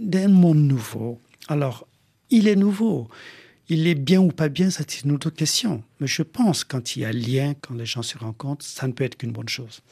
[0.00, 1.20] d'un monde nouveau.
[1.48, 1.86] Alors,
[2.30, 3.08] il est nouveau.
[3.68, 5.82] Il est bien ou pas bien, c'est une autre question.
[6.00, 8.92] Mais je pense quand il y a lien, quand les gens se rencontrent, ça ne
[8.92, 9.82] peut être qu'une bonne chose.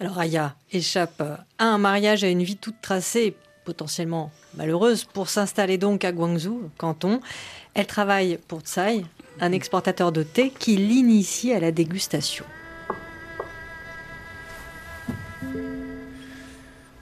[0.00, 3.34] Alors Aya échappe à un mariage, à une vie toute tracée,
[3.64, 7.20] potentiellement malheureuse, pour s'installer donc à Guangzhou, canton.
[7.74, 9.04] Elle travaille pour Tsai,
[9.40, 12.44] un exportateur de thé qui l'initie à la dégustation.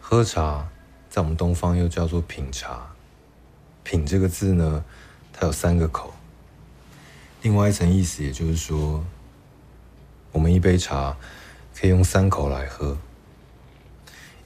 [0.00, 0.68] 喝茶
[1.08, 2.94] 在我们东方又叫做品茶。
[3.82, 4.84] 品这个字呢，
[5.32, 6.14] 它有三个口。
[7.42, 9.04] 另外一层意思，也就是说，
[10.32, 11.16] 我们一杯茶
[11.74, 12.96] 可以用三口来喝。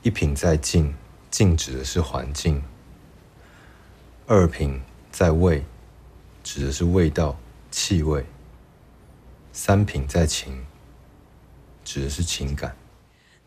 [0.03, 0.95] 一品在静，
[1.31, 2.61] 静指的是环境；
[4.27, 5.65] 二品在味，
[6.43, 7.37] 指的是味道、
[7.72, 8.24] 气味；
[9.52, 10.66] 三品在情，
[11.84, 12.76] 指的是情感。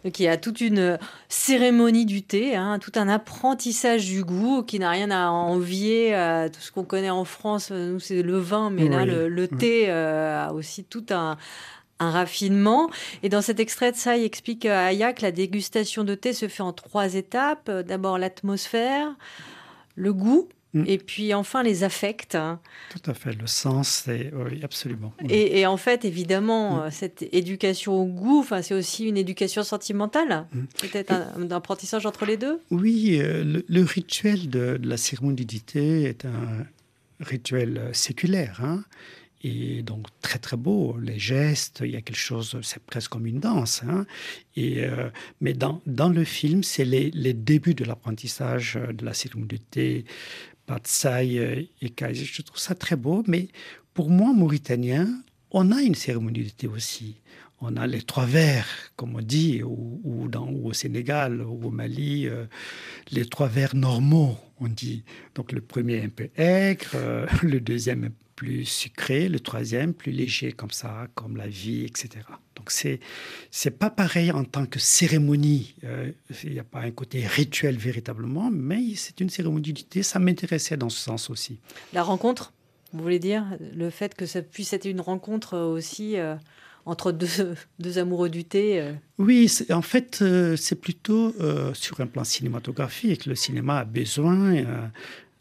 [0.05, 4.63] Donc il y a toute une cérémonie du thé, hein, tout un apprentissage du goût
[4.63, 7.73] qui n'a rien à envier à tout ce qu'on connaît en France.
[7.73, 11.37] Nous, c'est le vin, mais oui, là, le, le thé euh, a aussi tout un,
[11.99, 12.89] un, raffinement.
[13.25, 16.33] Et dans cet extrait de ça, il explique à Aya que la dégustation de thé
[16.33, 17.69] se fait en trois étapes.
[17.69, 19.09] D'abord l'atmosphère,
[19.97, 20.84] le goût, Mmh.
[20.88, 22.38] Et puis enfin les affects.
[22.90, 25.14] Tout à fait, le sens, c'est oui, absolument.
[25.22, 25.28] Oui.
[25.30, 26.92] Et, et, en fait, évidemment, mmh.
[26.92, 30.60] cette éducation au goût, c'est aussi une éducation sentimentale, mmh.
[30.80, 32.62] peut-être un, un, apprentissage entre les deux?
[32.72, 36.66] Oui, euh, le, le, rituel de, de la thé est un
[37.20, 38.62] rituel séculaire.
[38.64, 38.84] Hein
[39.44, 43.26] et donc très très beau les gestes il y a quelque chose c'est presque comme
[43.26, 44.06] une danse hein
[44.56, 49.14] et euh, mais dans, dans le film c'est les, les débuts de l'apprentissage de la
[49.14, 49.62] cérémonie
[50.80, 52.26] thé Patsai et Kaiser.
[52.26, 53.48] Je trouve ça très beau, mais
[53.94, 55.08] pour moi, mauritanien,
[55.52, 57.18] on a une cérémonie de thé aussi.
[57.62, 62.28] On a les trois vers, comme on dit, ou, dans, au Sénégal, ou au Mali,
[62.28, 62.46] euh,
[63.12, 65.04] les trois vers normaux, on dit.
[65.36, 70.52] Donc le premier un peu aigre, euh, le deuxième plus sucré, le troisième plus léger,
[70.52, 72.26] comme ça, comme la vie, etc.
[72.56, 73.00] Donc c'est
[73.52, 75.76] c'est pas pareil en tant que cérémonie.
[75.84, 76.12] Euh,
[76.44, 79.86] il n'y a pas un côté rituel véritablement, mais c'est une cérémonie.
[80.02, 81.60] Ça m'intéressait dans ce sens aussi.
[81.94, 82.54] La rencontre,
[82.94, 83.46] vous voulez dire
[83.76, 86.16] le fait que ça puisse être une rencontre aussi
[86.86, 88.94] entre deux, deux, amoureux du thé euh.
[89.18, 93.26] Oui, en fait, euh, c'est plutôt euh, sur un plan cinématographique.
[93.26, 94.64] Le cinéma a besoin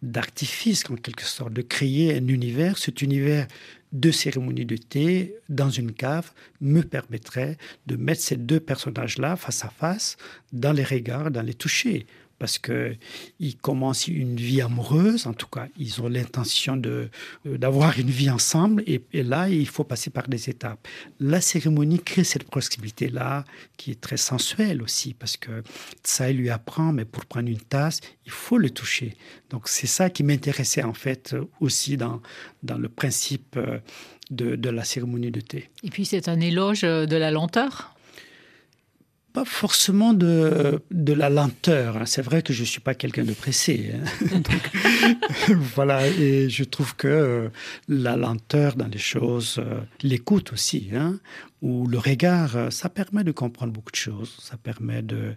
[0.03, 2.79] d'artifice, en quelque sorte, de créer un univers.
[2.79, 3.47] Cet univers
[3.93, 9.65] de cérémonie de thé dans une cave me permettrait de mettre ces deux personnages-là face
[9.65, 10.17] à face,
[10.53, 12.07] dans les regards, dans les toucher
[12.41, 17.09] parce qu'ils commencent une vie amoureuse, en tout cas, ils ont l'intention euh,
[17.45, 20.89] d'avoir une vie ensemble, et, là, il faut passer par des étapes.
[21.21, 23.45] La cérémonie crée cette proximité-là,
[23.77, 25.63] qui est très sensuelle aussi, parce que
[26.03, 29.17] ça, lui apprend, mais pour prendre une tasse, il faut le toucher.
[29.51, 32.23] Donc, c'est ça qui m'intéressait, en fait, aussi dans,
[32.63, 33.81] dans le principe euh,
[34.31, 35.69] de, de la cérémonie de thé.
[35.83, 37.95] Et puis, c'est un éloge de la lenteur
[39.33, 41.97] pas forcément de, de la lenteur.
[41.97, 42.07] Hein.
[42.07, 43.93] C'est vrai que je ne suis pas quelqu'un de pressé.
[43.95, 44.43] Hein.
[45.75, 47.49] voilà, et je trouve que euh,
[47.89, 51.19] la lenteur dans les choses, euh, l'écoute aussi, hein,
[51.63, 54.37] ou le regard, euh, ça permet de comprendre beaucoup de choses.
[54.41, 55.35] Ça permet de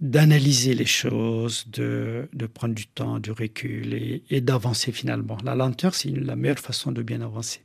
[0.00, 5.38] d'analyser les choses, de, de, prendre du temps, du recul et, et d'avancer finalement.
[5.44, 7.60] La lenteur, c'est la meilleure façon de bien avancer.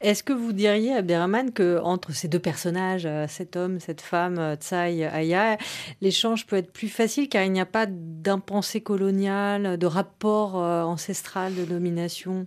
[0.00, 4.38] Est-ce que vous diriez, Abderrahman, que entre ces deux personnages, euh, cet homme, cette femme,
[4.38, 5.58] euh, Tsai, Aya,
[6.00, 10.82] l'échange peut être plus facile car il n'y a pas d'impensée coloniale, de rapport euh,
[10.82, 12.46] ancestral de domination?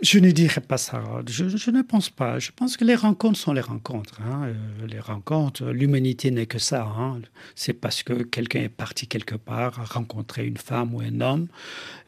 [0.00, 1.02] Je ne dirais pas ça.
[1.28, 2.38] Je, ne pense pas.
[2.38, 4.18] Je pense que les rencontres sont les rencontres.
[4.22, 4.54] Hein.
[4.88, 6.84] Les rencontres, l'humanité n'est que ça.
[6.84, 7.20] Hein.
[7.54, 11.48] C'est parce que quelqu'un est parti quelque part, a rencontré une femme ou un homme,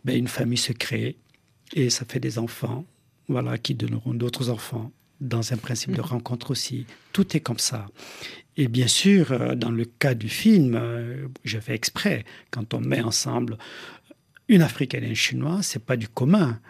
[0.05, 1.19] ben une famille se crée
[1.75, 2.87] et ça fait des enfants
[3.29, 6.09] voilà, qui donneront d'autres enfants dans un principe de mhm.
[6.09, 6.87] rencontre aussi.
[7.13, 7.87] Tout est comme ça.
[8.57, 12.81] Et bien sûr, euh, dans le cas du film, euh, je fais exprès, quand on
[12.81, 13.57] met ensemble
[14.49, 16.61] une Africaine et un Chinois, c'est pas du commun.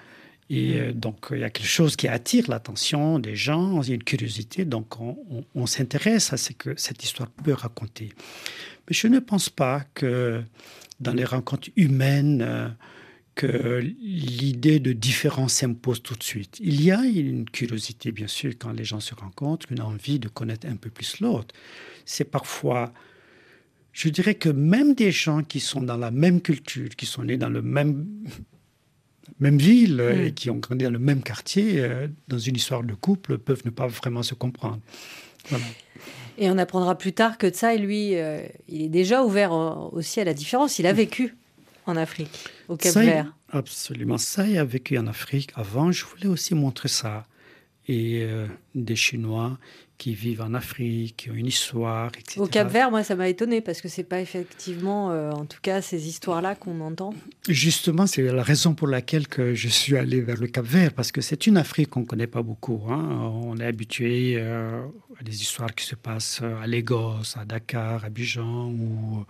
[0.50, 0.92] Et euh, mhm.
[0.92, 4.04] donc, il y a quelque chose qui attire l'attention des gens, il y a une
[4.04, 8.10] curiosité, donc on, s'intéresse à ce que cette histoire peut raconter.
[8.88, 10.42] Mais je ne pense pas que
[11.00, 12.74] dans les rencontres humaines,
[13.34, 16.58] que l'idée de différence s'impose tout de suite.
[16.60, 20.28] Il y a une curiosité, bien sûr, quand les gens se rencontrent, une envie de
[20.28, 21.54] connaître un peu plus l'autre.
[22.04, 22.92] C'est parfois,
[23.92, 27.38] je dirais que même des gens qui sont dans la même culture, qui sont nés
[27.38, 28.06] dans le même
[29.40, 30.20] même ville mm.
[30.20, 33.62] et qui ont grandi dans le même quartier, euh, dans une histoire de couple, peuvent
[33.64, 34.80] ne pas vraiment se comprendre.
[36.38, 39.52] Et on apprendra plus tard que Tsai, lui, euh, il est déjà ouvert
[39.92, 40.78] aussi à la différence.
[40.78, 41.34] Il a vécu
[41.86, 43.32] en Afrique, au Cap Vert.
[43.50, 44.18] Absolument.
[44.18, 45.50] Ça, il a vécu en Afrique.
[45.54, 47.26] Avant, je voulais aussi montrer ça.
[47.88, 49.58] Et euh, des Chinois
[50.02, 52.40] qui vivent en Afrique, qui ont une histoire, etc.
[52.40, 55.60] Au Cap Vert, moi, ça m'a étonné parce que c'est pas effectivement, euh, en tout
[55.62, 57.14] cas, ces histoires-là qu'on entend.
[57.48, 61.12] Justement, c'est la raison pour laquelle que je suis allé vers le Cap Vert parce
[61.12, 62.82] que c'est une Afrique qu'on connaît pas beaucoup.
[62.88, 63.30] Hein.
[63.44, 64.82] On est habitué euh,
[65.20, 69.24] à des histoires qui se passent à Lagos, à Dakar, à Abidjan ou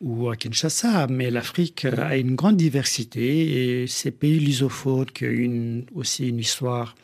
[0.00, 5.84] ou à Kinshasa, mais l'Afrique a une grande diversité et ces pays lusophones qui ont
[5.94, 6.94] aussi une histoire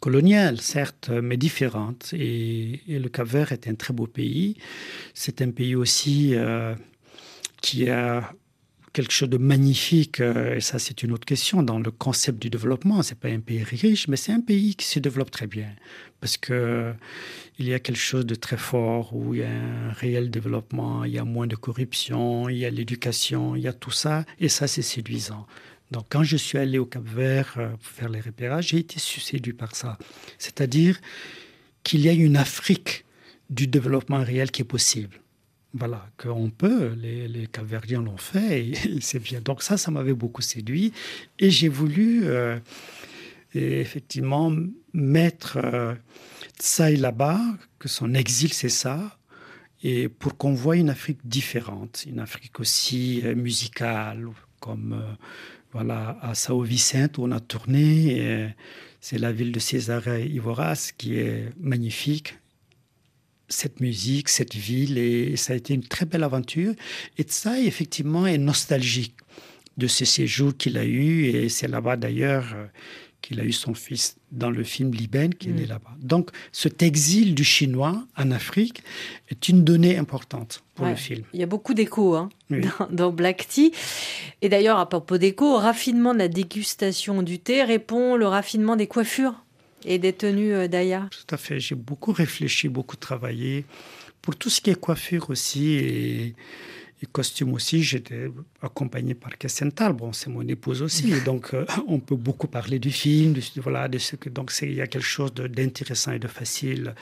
[0.00, 2.12] coloniale, certes, mais différente.
[2.12, 4.56] Et, le Cap-Vert est un très beau pays.
[5.14, 6.74] C'est un pays aussi euh,
[7.62, 8.32] qui a
[8.98, 12.50] quelque chose de magnifique, euh, et ça c'est une autre question, dans le concept du
[12.50, 13.00] développement.
[13.04, 15.70] C'est pas un pays riche, mais c'est un pays qui se développe très bien.
[16.20, 16.92] Parce que
[17.60, 21.04] il y a quelque chose de très fort, où il y a un réel développement,
[21.04, 24.24] il y a moins de corruption, il y a l'éducation, il y a tout ça,
[24.40, 25.46] et ça c'est séduisant.
[25.92, 28.98] Donc quand je suis allé au Cap Vert euh, pour faire les repérages, j'ai été
[28.98, 29.96] séduit par ça.
[30.38, 30.98] C'est-à-dire
[31.84, 33.04] qu'il y a une Afrique
[33.48, 35.20] du développement réel qui est possible
[35.74, 37.48] voilà, qu'on peut, les, les
[37.92, 39.40] l'ont fait, et, c'est bien.
[39.40, 40.92] Donc ça, ça m'avait beaucoup séduit,
[41.38, 42.58] et j'ai voulu euh,
[43.54, 44.54] effectivement
[44.92, 45.94] mettre euh,
[46.58, 47.40] ça et là-bas,
[47.78, 49.18] que son exil, c'est ça,
[49.82, 54.26] et pour qu'on voit une Afrique différente, une Afrique aussi euh, musicale,
[54.60, 55.00] comme
[55.70, 58.52] voilà à Sao Vicente où on a tourné,
[59.00, 62.34] c'est la ville de César Ivoras qui est magnifique,
[63.48, 66.74] cette musique, cette ville, et ça a été une très belle aventure.
[67.16, 69.14] Et ça, effectivement, est nostalgique
[69.76, 72.66] de ce séjour qu'il a eu, et c'est là-bas d'ailleurs euh,
[73.30, 75.68] il a eu son fils dans le film Liben, qui est né Mm.
[75.68, 75.94] là-bas.
[76.00, 78.82] Donc, cet exil du chinois en Afrique
[79.28, 80.92] est une donnée importante pour Ouais.
[80.92, 81.24] le film.
[81.34, 82.62] Il y a beaucoup d'écho hein, Oui.
[82.78, 83.70] dans, dans Black Tea.
[84.40, 88.76] Et d'ailleurs, à propos d'écho, au raffinement de la dégustation du thé répond le raffinement
[88.76, 89.34] des coiffures
[89.84, 91.08] et des tenues euh, d'Aya.
[91.10, 91.60] Tout à fait.
[91.60, 93.64] J'ai beaucoup réfléchi, beaucoup travaillé.
[94.22, 96.34] Pour tout ce qui est coiffure aussi et,
[97.00, 98.28] et costume aussi, j'étais
[98.60, 99.92] accompagné par Kessenthal.
[99.92, 101.12] Bon, c'est mon épouse aussi.
[101.24, 104.74] Donc, euh, on peut beaucoup parler du film, de, voilà, de ce que, donc il
[104.74, 106.94] y a quelque chose d'intéressant et de facile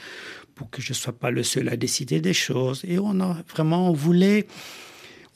[0.55, 2.83] pour que je ne sois pas le seul à décider des choses.
[2.87, 4.47] Et on a vraiment, on voulait,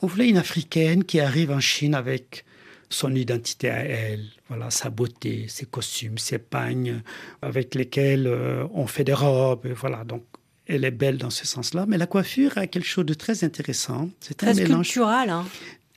[0.01, 2.45] on voulait une Africaine qui arrive en Chine avec
[2.91, 7.01] son identité à elle, voilà, sa beauté, ses costumes, ses pagnes
[7.41, 10.03] avec lesquels euh, on fait des robes, voilà.
[10.03, 10.23] Donc,
[10.67, 11.85] elle est belle dans ce sens-là.
[11.87, 14.09] Mais la coiffure a quelque chose de très intéressant.
[14.19, 14.97] C'est Très mélange.
[14.97, 15.45] Hein.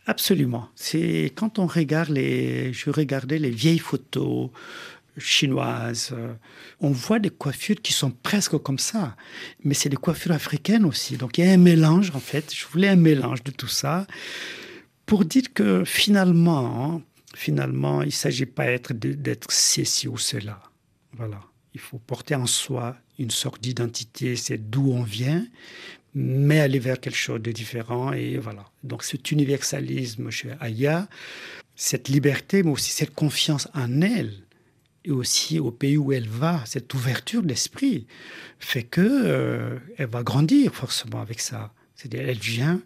[0.06, 0.68] Absolument.
[0.74, 4.50] C'est quand on regarde les, je regardais les vieilles photos
[5.16, 6.34] chinoises, euh,
[6.80, 9.16] on voit des coiffures qui sont presque comme ça,
[9.62, 11.16] mais c'est des coiffures africaines aussi.
[11.16, 12.52] Donc il y a un mélange en fait.
[12.54, 14.06] Je voulais un mélange de tout ça
[15.06, 17.02] pour dire que finalement, hein,
[17.34, 20.62] finalement, il s'agit pas d'être ceci ou cela.
[21.12, 21.40] Voilà.
[21.74, 25.46] Il faut porter en soi une sorte d'identité, c'est d'où on vient,
[26.14, 28.12] mais aller vers quelque chose de différent.
[28.12, 28.64] Et voilà.
[28.82, 31.08] Donc cet universalisme chez Aya,
[31.76, 34.32] cette liberté, mais aussi cette confiance en elle,
[35.04, 38.06] et aussi au pays où elle va, cette ouverture d'esprit,
[38.58, 41.72] fait que euh, elle va grandir forcément avec ça.
[41.94, 42.80] C'est-à-dire, elle vient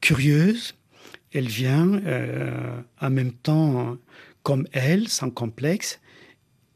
[0.00, 0.74] curieuse,
[1.32, 3.96] elle vient euh, en même temps
[4.42, 6.00] comme elle, sans complexe,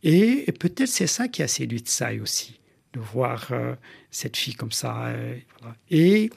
[0.02, 2.60] et, peut-être c'est ça qui a séduit Tsai aussi,
[2.92, 3.74] de voir euh,
[4.10, 5.38] cette fille comme ça, euh,
[5.90, 6.30] et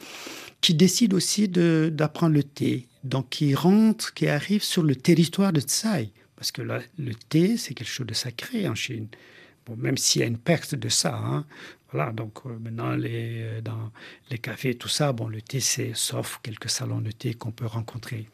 [0.62, 5.60] qui décide aussi d'apprendre le thé, donc qui rentre, qui arrive sur le territoire de
[5.60, 9.08] Tsai, parce que le thé, c'est quelque chose de sacré en Chine.
[9.67, 11.45] Bon, même s'il y a une perte de ça, hein.
[11.91, 13.91] voilà, donc euh, maintenant, les, euh, dans
[14.30, 17.65] les cafés, tout ça, bon, le thé, c'est sauf quelques salons de thé qu'on peut
[17.65, 18.30] rencontrer.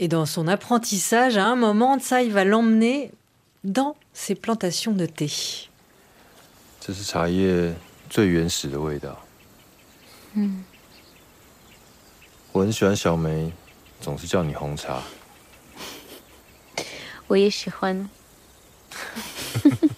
[0.00, 3.12] Et dans son apprentissage, à un moment, ça, il va l'emmener
[3.62, 5.30] dans ses plantations de thé.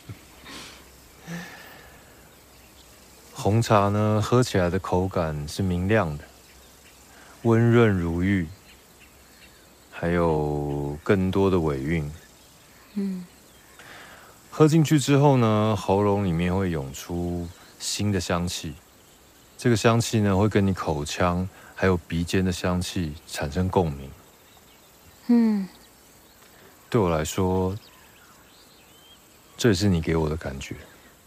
[3.47, 3.89] 红茶。
[3.91, 6.25] 呢，喝起来的口感是明亮的，
[7.43, 8.49] 温润如玉，
[9.93, 12.11] 还有更多的尾韵。
[12.95, 13.25] 嗯，
[14.51, 17.47] 喝进去之后呢，喉咙里面会涌出
[17.79, 18.75] 新的香气，
[19.57, 24.11] 这个香气呢，会跟你口腔还有鼻尖的香气产生共鸣。
[25.29, 25.69] 嗯，
[26.91, 27.77] 对我来说，
[29.57, 30.75] 这也是你给我的感觉。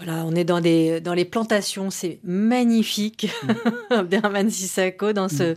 [0.02, 3.28] Voilà, on est dans, des, dans les plantations, c'est magnifique.
[3.90, 5.56] Abderrahmane Sissako, dans ce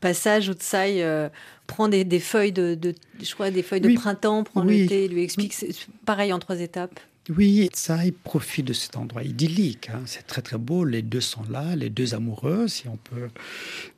[0.00, 1.28] passage où Tsai euh,
[1.66, 4.82] prend des, des feuilles de, de- je crois, des feuilles de printemps, prend Oui.
[4.82, 5.68] le thé, lui explique, c'est
[6.06, 6.98] pareil en trois étapes.
[7.36, 7.68] Oui,
[8.04, 9.90] il profite de cet endroit idyllique.
[9.90, 10.00] hein.
[10.06, 10.84] C'est très très beau.
[10.84, 13.28] Les deux sont là, les deux amoureux, si on peut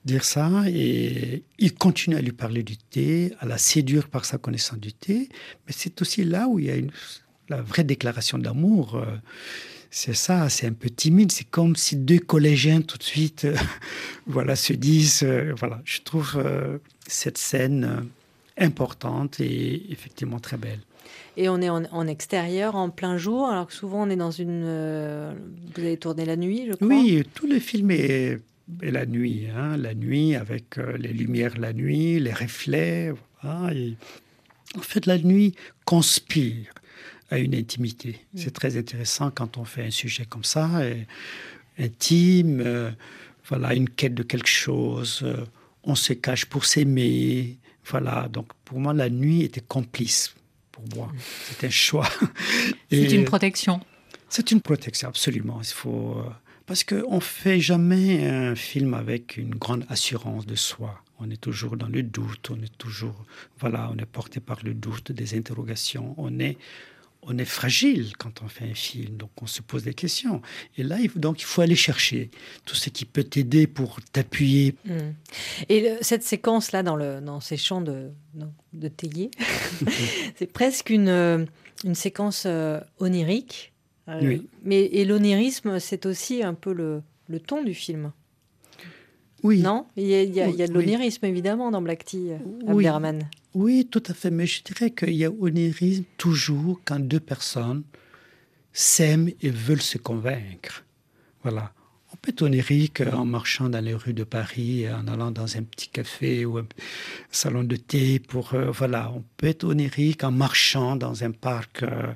[0.05, 0.51] dire ça.
[0.69, 4.93] Et il continue à lui parler du thé, à la séduire par sa connaissance du
[4.93, 5.31] thé.
[5.67, 6.91] Mais c'est aussi là où il y a une,
[7.49, 8.97] la vraie déclaration d'amour.
[8.97, 9.07] euh,
[9.97, 11.31] C'est ça, c'est un peu timide.
[11.31, 13.55] C'est comme si deux collégiens tout de suite, euh,
[14.27, 15.23] voilà, se disent.
[15.23, 18.11] euh, voilà, je trouve euh, cette scène
[18.59, 20.81] importante et effectivement très belle.
[21.37, 24.33] Et on est en, en extérieur, en plein jour, alors que souvent on est dans
[24.33, 24.65] une.
[24.65, 26.89] vous avez tourné la nuit, je crois.
[26.89, 28.41] Oui, tout le film est,
[28.83, 29.47] est la nuit.
[29.57, 33.13] hein, la nuit avec les lumières la nuit, les reflets.
[33.43, 33.97] voilà, et
[34.77, 35.55] en fait, la nuit
[35.85, 36.73] conspire
[37.31, 38.21] à une intimité.
[38.35, 41.07] C'est très intéressant quand on fait un sujet comme ça, et
[41.79, 42.91] intime, euh,
[43.49, 45.21] voilà, une quête de quelque chose.
[45.23, 45.45] euh,
[45.83, 47.59] on se cache pour s'aimer.
[47.87, 50.35] Voilà, donc pour moi, la nuit était complice.
[50.73, 51.13] Pour moi,
[51.45, 52.09] c'est un choix.
[52.91, 53.81] C'est une protection.
[54.29, 55.61] c'est une protection, absolument.
[55.63, 56.31] Il faut, euh,
[56.67, 61.01] parce qu'on ne fait jamais un film avec une grande assurance de soi.
[61.21, 63.25] On est toujours dans le doute, on est toujours,
[63.61, 66.15] voilà, on est porté par le doute, des interrogations.
[66.19, 66.57] On est,
[67.27, 70.43] on est fragile quand on fait un film, donc on se pose des questions.
[70.77, 72.31] Et là, il, donc, il faut aller chercher
[72.65, 74.75] tout ce qui peut t'aider pour t'appuyer.
[74.85, 74.91] Mm.
[75.69, 78.11] Et le- cette séquence-là, dans, le, dans ces champs de,
[78.73, 79.31] de, théiers,
[80.37, 81.45] c'est presque une, euh,
[81.85, 83.73] une séquence euh, onirique.
[84.09, 84.47] Euh, Oui.
[84.63, 88.13] Mais, et l'onirisme, c'est aussi un peu le, le ton du film.
[89.43, 89.61] Oui.
[89.61, 89.87] Non?
[89.97, 90.85] Il y, a, il y a- il y a de Oui.
[90.87, 92.85] l'onirisme, évidemment, dans Black Tea, euh, Oui.
[93.55, 94.31] Oui, tout à fait.
[94.31, 97.85] Mais je dirais qu'il y a onérisme toujours quand deux personnes
[98.73, 100.85] s'aiment et veulent se convaincre.
[101.43, 101.73] Voilà.
[102.13, 105.63] On peut être onirique en marchant dans les rues de Paris, en allant dans un
[105.63, 106.67] petit café ou un
[107.31, 108.19] salon de thé.
[108.19, 109.13] Pour, euh, voilà.
[109.13, 112.13] On peut être onirique en marchant dans un parc euh,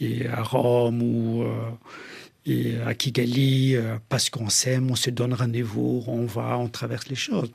[0.00, 3.76] et à Rome ou euh, à Kigali
[4.08, 7.52] parce qu'on s'aime, on se donne rendez-vous, on va, on traverse les choses.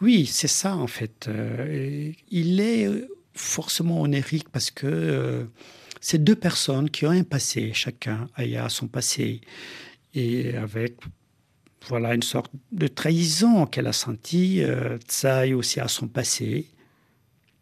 [0.00, 1.28] Oui, c'est ça en fait.
[2.30, 2.88] il est
[3.34, 5.46] forcément onirique parce que
[6.00, 9.40] c'est deux personnes qui ont un passé, chacun a son passé
[10.14, 10.94] et avec
[11.88, 14.62] voilà une sorte de trahison qu'elle a sentie.
[14.62, 16.66] Euh, Tsai aussi a son passé.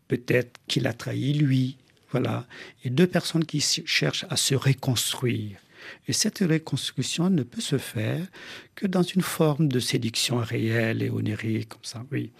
[0.08, 1.76] Peut-être qu'il a trahi lui.
[2.10, 2.46] Voilà.
[2.84, 5.58] Et deux personnes qui cherchent à se reconstruire.
[6.06, 8.26] Et cette reconstruction ne peut se faire
[8.74, 12.30] que dans une forme de séduction réelle et onirique, comme ça, oui.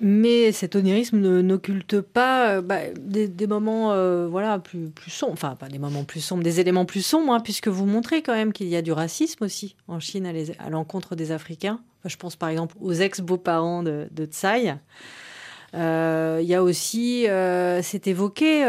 [0.00, 5.68] Mais cet onirisme n'occulte pas euh, bah, des, moments euh, voilà, plus, sombres, enfin pas
[5.68, 8.68] des moments plus sombres, des éléments plus sombres, hein, puisque vous montrez quand même qu'il
[8.68, 10.26] y a du racisme aussi en Chine
[10.58, 11.80] à l'encontre des Africains.
[12.04, 14.74] je pense par exemple aux ex-beaux-parents de, Tsai.
[15.74, 17.26] Euh, il y a aussi,
[17.82, 18.64] c'est évoqué,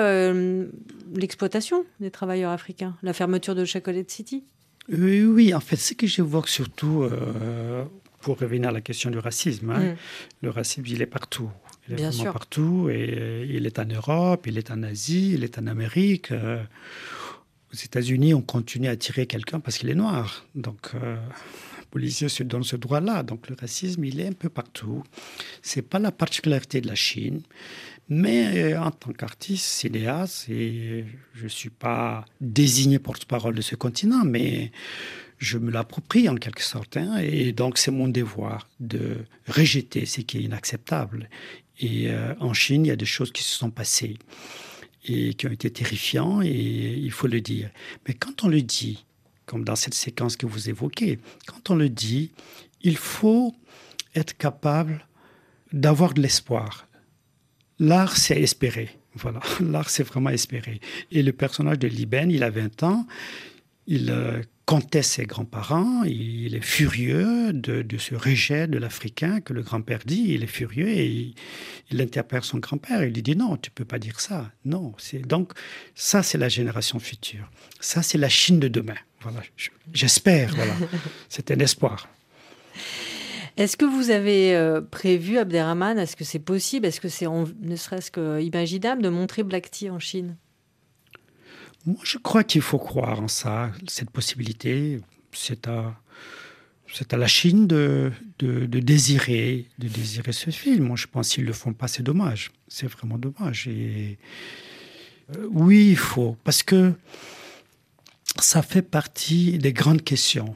[1.16, 4.43] l'exploitation des travailleurs africains, la fermeture de Chocolate City.
[4.91, 7.08] Oui, oui, en fait, ce que j'évoque surtout
[8.22, 9.80] pour revenir à la question du racisme, hein.
[9.80, 9.95] mm.
[10.41, 11.50] le racisme, il est partout.
[11.88, 12.34] Il est Bien vraiment sûr.
[12.34, 12.89] partout.
[12.89, 16.32] Et euh, il est en Europe, il est en Asie, il est en Amérique.
[16.32, 16.62] Euh,
[17.74, 20.45] aux États-Unis, on continue à tirer quelqu'un parce qu'il est noir.
[20.56, 20.91] Donc,
[21.90, 23.24] euh, le policier se donne ce droit-là.
[23.24, 25.04] Donc, le racisme, il est un peu partout.
[25.62, 27.42] C'est pas la particularité de la Chine.
[28.12, 34.24] Mais en tant qu'artiste, cinéaste, et je ne suis pas désigné porte-parole de ce continent,
[34.26, 34.72] mais
[35.38, 36.98] je me l'approprie en quelque sorte.
[36.98, 39.18] Hein, et donc, c'est mon devoir de
[39.48, 41.30] rejeter ce qui est inacceptable.
[41.80, 44.18] Et euh, en Chine, il y a des choses qui se sont passées
[45.06, 47.70] et qui ont été terrifiantes, et il faut le dire.
[48.08, 49.06] Mais quand on le dit,
[49.50, 52.32] comme dans cette séquence que vous évoquez, quand on le dit,
[52.82, 53.56] il faut
[54.14, 55.04] être capable
[55.74, 56.88] d'avoir de l'espoir.
[57.80, 58.89] L'art, c'est espérer.
[59.16, 60.80] Voilà, l'art, c'est vraiment espérer.
[61.12, 63.08] Et le personnage de Liben, il a 20 ans,
[63.88, 69.64] il euh, conteste ses grands-parents, il est furieux de, ce rejet de l'Africain que le
[69.64, 71.34] grand-père dit, il est furieux et
[71.89, 74.93] il, interpelle son grand-père, il lui dit non, tu peux pas dire ça, non.
[75.26, 75.54] Donc
[75.95, 78.93] ça, c'est la génération future, ça, c'est la Chine de demain.
[79.22, 79.42] Voilà,
[79.94, 80.74] j'espère, voilà,
[81.30, 82.08] c'est un espoir.
[83.58, 87.76] Est-ce que vous avez euh, prévu, Abderrahman, est-ce que c'est possible, est-ce que c'est ne
[87.76, 90.38] serait-ce que imaginable de montrer Black Tea en Chine?
[91.86, 95.02] Moi, je crois qu'il faut croire en ça, cette possibilité.
[95.34, 96.00] C'est à,
[96.94, 100.86] c'est à la Chine de, de, désirer, de désirer ce film.
[100.86, 102.52] Moi, je pense qu'ils ne le font pas, c'est dommage.
[102.68, 103.68] C'est vraiment dommage.
[103.68, 104.18] Et
[105.36, 106.94] euh, oui, il faut, parce que
[108.44, 110.56] ça fait partie des grandes questions.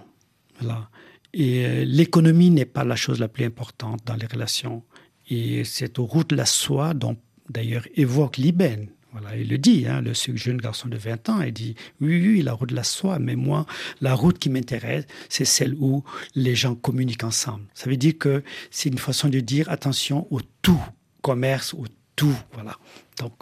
[0.59, 0.89] Voilà.
[1.34, 4.84] Et euh, l'économie n'est pas la chose la plus importante dans les relations.
[5.29, 5.63] Et
[5.97, 7.17] routes de la soie dont
[7.49, 11.53] d'ailleurs évoque Liben voilà, il le dit, hein, le jeune garçon de 20 ans, il
[11.53, 13.67] dit oui, oui, la route de la soie, mais moi,
[14.01, 16.03] la route qui m'intéresse, c'est celle où
[16.34, 17.65] les gens communiquent ensemble.
[17.75, 20.81] Ça veut dire que c'est une façon de dire attention au tout,
[21.21, 22.36] commerce, au tout.
[22.53, 22.75] Voilà.
[23.19, 23.34] Donc,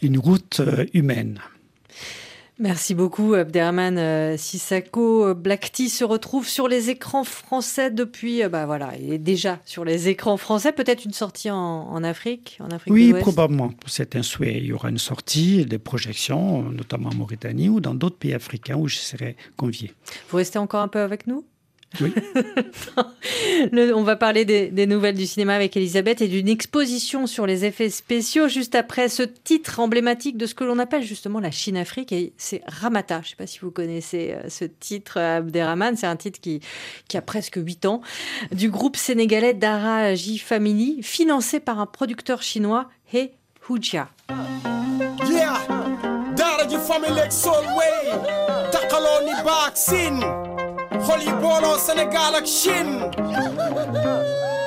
[0.00, 1.40] une route euh, humaine.
[2.60, 5.34] Merci beaucoup, Abderrahman euh, Sissako.
[5.34, 9.58] Black Tea se retrouve sur les écrans français depuis, euh, bah voilà, il est déjà
[9.64, 10.70] sur les écrans français.
[10.70, 13.72] Peut-être une sortie en, Afrique, en Afrique Oui, probablement.
[13.86, 14.58] C'est un souhait.
[14.58, 18.76] Il y aura une sortie, des projections, notamment en Mauritanie ou dans d'autres pays africains
[18.76, 19.92] où je serai convié.
[20.30, 21.44] Vous restez encore un peu avec nous?
[23.72, 27.90] on va parler des, nouvelles du cinéma avec Elisabeth et d'une exposition sur les effets
[27.90, 32.32] spéciaux juste après ce titre emblématique de ce que l'on appelle justement la Chine-Afrique et
[32.36, 33.20] c'est Ramata.
[33.22, 35.96] Je ne sais pas si vous connaissez euh, ce titre, Abderrahman.
[35.96, 36.60] C'est un titre qui,
[37.08, 38.00] qui a presque 8 ans
[38.52, 43.30] du groupe sénégalais Dara J Family financé par un producteur chinois, He
[43.68, 44.08] Hujia.
[45.28, 45.58] Yeah,
[46.36, 47.30] Dara Family
[51.22, 53.10] yi booloo Sénégal ak Chine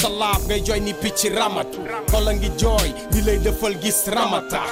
[0.00, 1.78] sa laab ngay jooy ni picc ramatu.
[2.10, 4.62] Xola ngi jooy di lay defal gis ramata.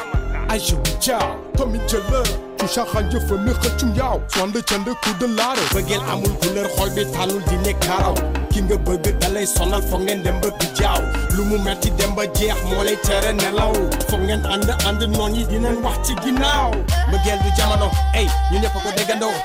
[0.49, 2.27] Ay je bu caaw Tommy jëlër
[2.59, 4.19] ci caaxaan jëfa mi xëccum yaaw.
[4.33, 5.61] Sonde cënd ku de laare.
[5.75, 8.15] Bëggeel amul couleur xol bi tànnul di ne karaw.
[8.53, 10.49] Ki nga bëgg dalay sonal foog ngeen dem ba
[10.79, 11.01] jaaw.
[11.37, 13.73] Lu mu metti dem ba jeex moo lay tere nelaw.
[14.09, 16.73] Foog ngeen ànd ànd noon yi dinañ wax ci ginnaaw.
[17.13, 19.37] Bëggeel du jamono ey ñu ñëpp ko déggandoo.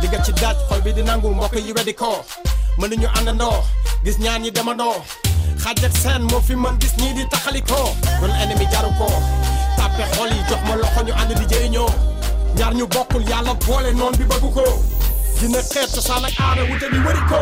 [0.00, 1.94] Li ci daaj xol bi di nangu mbokk yi weddi
[2.78, 3.58] mënuñu àndandoo
[4.04, 4.96] gis ñaan ñi demandoo
[5.62, 7.88] xaaj ak seen moo fi mën gis ñii di taxalikoo
[8.20, 9.06] kon ennemi jaru ko
[9.76, 11.90] tàppe xol yi jox ma loxo ñu ànd di jëriñoo
[12.58, 14.64] ñaar ñu bokkul yàlla boole noon bi bëggu ko
[15.40, 17.40] dina xeet cosaan ak aada wute bi wëri ko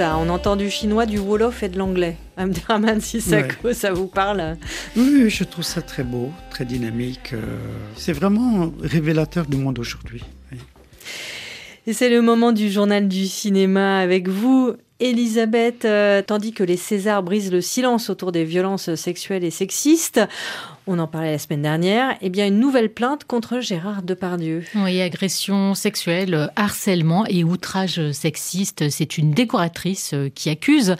[0.00, 2.16] On entend du chinois, du wolof et de l'anglais.
[2.38, 4.56] Abderrahman Sissako, ça vous parle?
[4.96, 7.32] Oui, je trouve ça très beau, très dynamique.
[7.34, 7.42] euh,
[7.96, 10.22] C'est vraiment révélateur du monde aujourd'hui.
[10.52, 10.58] oui.
[11.86, 15.84] Et c'est le moment du journal du cinéma avec vous, Elisabeth.
[15.84, 20.20] Euh, tandis que les Césars brisent le silence autour des violences sexuelles et sexistes,
[20.86, 24.62] on en parlait la semaine dernière, eh bien une nouvelle plainte contre Gérard Depardieu.
[24.76, 28.90] Oui, agression sexuelle, harcèlement et outrage sexiste.
[28.90, 30.96] C'est une décoratrice euh, qui accuse.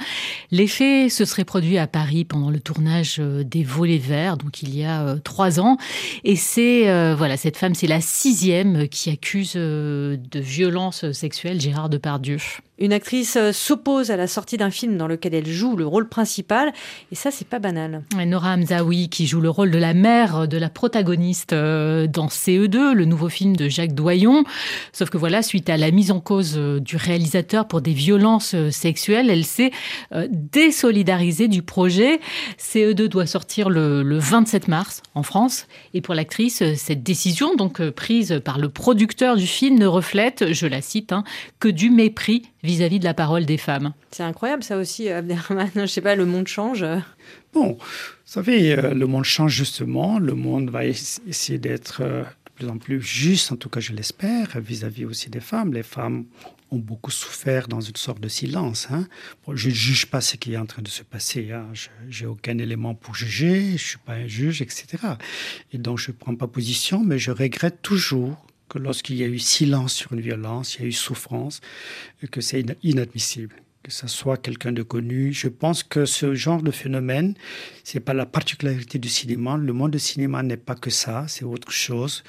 [0.50, 4.62] Les faits se seraient produits à Paris pendant le tournage euh, des Volets Verts, donc
[4.62, 5.76] il y a trois ans.
[6.24, 12.38] Et c'est, voilà, cette femme, c'est la sixième qui accuse de violence sexuelle Gérard Depardieu.
[12.78, 16.08] Une actrice euh, s'oppose à la sortie d'un film dans lequel elle joue le rôle
[16.08, 16.72] principal,
[17.12, 18.02] et ça, c'est pas banal.
[18.26, 22.92] Nora Hamzaoui qui joue le rôle de la mère de la protagoniste euh, dans CE2,
[22.92, 24.44] le nouveau film de Jacques Doyon.
[24.92, 28.54] Sauf que voilà, suite à la mise en cause euh, du réalisateur pour des violences
[28.54, 29.70] euh, sexuelles, elle s'est
[30.12, 32.20] euh, désolidarisée du projet.
[32.58, 35.66] CE2 doit sortir le, le 27 mars en France.
[35.92, 39.86] Et pour l'actrice, euh, cette décision, donc euh, prise par le producteur du film, ne
[39.86, 41.24] reflète, je la cite, hein,
[41.60, 43.92] que du mépris vis-à-vis de la parole des femmes.
[44.10, 45.70] C'est incroyable, ça aussi, euh, Abderrahman.
[45.76, 46.84] Je sais pas, le monde change.
[47.52, 47.84] Bon, vous
[48.24, 50.18] savez, euh, le monde change justement.
[50.18, 53.80] Le monde va ess- essayer d'être euh, de plus en plus juste, en tout cas
[53.80, 55.72] je l'espère, vis-à-vis aussi des femmes.
[55.72, 56.24] Les femmes
[56.70, 58.88] ont beaucoup souffert dans une sorte de silence.
[58.90, 59.06] hein.
[59.46, 61.52] Bon, je ne juge pas ce qui est en train de se passer.
[61.52, 61.66] hein.
[62.10, 64.86] Je n'ai aucun élément pour juger, je ne suis pas un juge, etc.
[65.72, 68.36] Et donc je ne prends pas position, mais je regrette toujours
[68.68, 71.60] que lorsqu'il y a eu silence sur une violence, il y a eu souffrance,
[72.30, 75.32] que c'est ina- inadmissible que ce soit quelqu'un de connu.
[75.32, 77.34] Je pense que ce genre de phénomène,
[77.84, 79.58] c'est pas la particularité du cinéma.
[79.58, 82.24] Le monde du cinéma n'est pas que ça, c'est autre chose.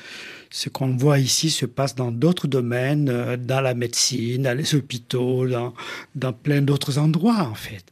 [0.51, 4.75] Ce qu'on voit ici se passe dans d'autres domaines, euh, dans la médecine, dans les
[4.75, 5.73] hôpitaux, dans,
[6.13, 7.85] dans plein d'autres endroits, en fait.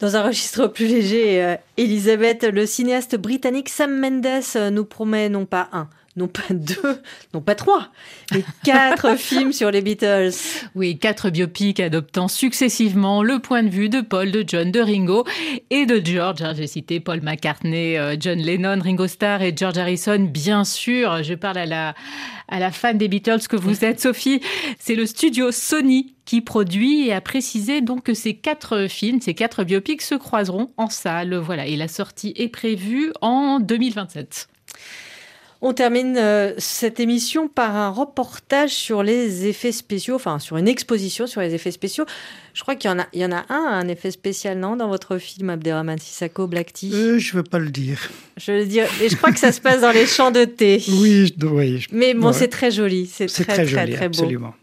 [0.00, 5.28] Dans un registre plus léger, euh, Elisabeth, le cinéaste britannique Sam Mendes euh, nous promet
[5.28, 7.00] non pas un, non pas deux,
[7.32, 7.88] non pas trois,
[8.32, 10.32] mais quatre films sur les Beatles.
[10.74, 15.24] Oui, quatre biopics adoptant successivement le point de vue de Paul, de John, de Ringo
[15.70, 16.42] et de George.
[16.42, 16.52] hein.
[16.54, 21.22] J'ai cité Paul McCartney, euh, John Lennon, Ringo Starr et George Harrison, bien sûr.
[21.22, 21.94] Je parle à la,
[22.48, 24.40] à la fan des Beatles que vous êtes, Sophie.
[24.78, 29.34] C'est le studio Sony qui produit et a précisé donc que ces quatre films, ces
[29.34, 31.34] quatre biopics se croiseront en salle.
[31.36, 34.48] Voilà, et la sortie est prévue en 2027.
[35.64, 40.66] On termine euh, cette émission par un reportage sur les effets spéciaux, enfin sur une
[40.66, 42.04] exposition sur les effets spéciaux.
[42.52, 44.74] Je crois qu'il y en a, il y en a un, un effet spécial, non,
[44.76, 46.90] dans votre film Abderrahman Sissako, Black Tea?
[46.92, 48.10] Euh, je ne veux pas le dire.
[48.36, 50.82] Je veux dire, et je crois que ça se passe dans les champs de thé.
[50.88, 51.78] Oui, je- oui.
[51.78, 52.32] je- Mais bon, ouais.
[52.34, 54.14] c'est très joli, c'est très, très très, joli, très, beau.
[54.18, 54.54] absolument.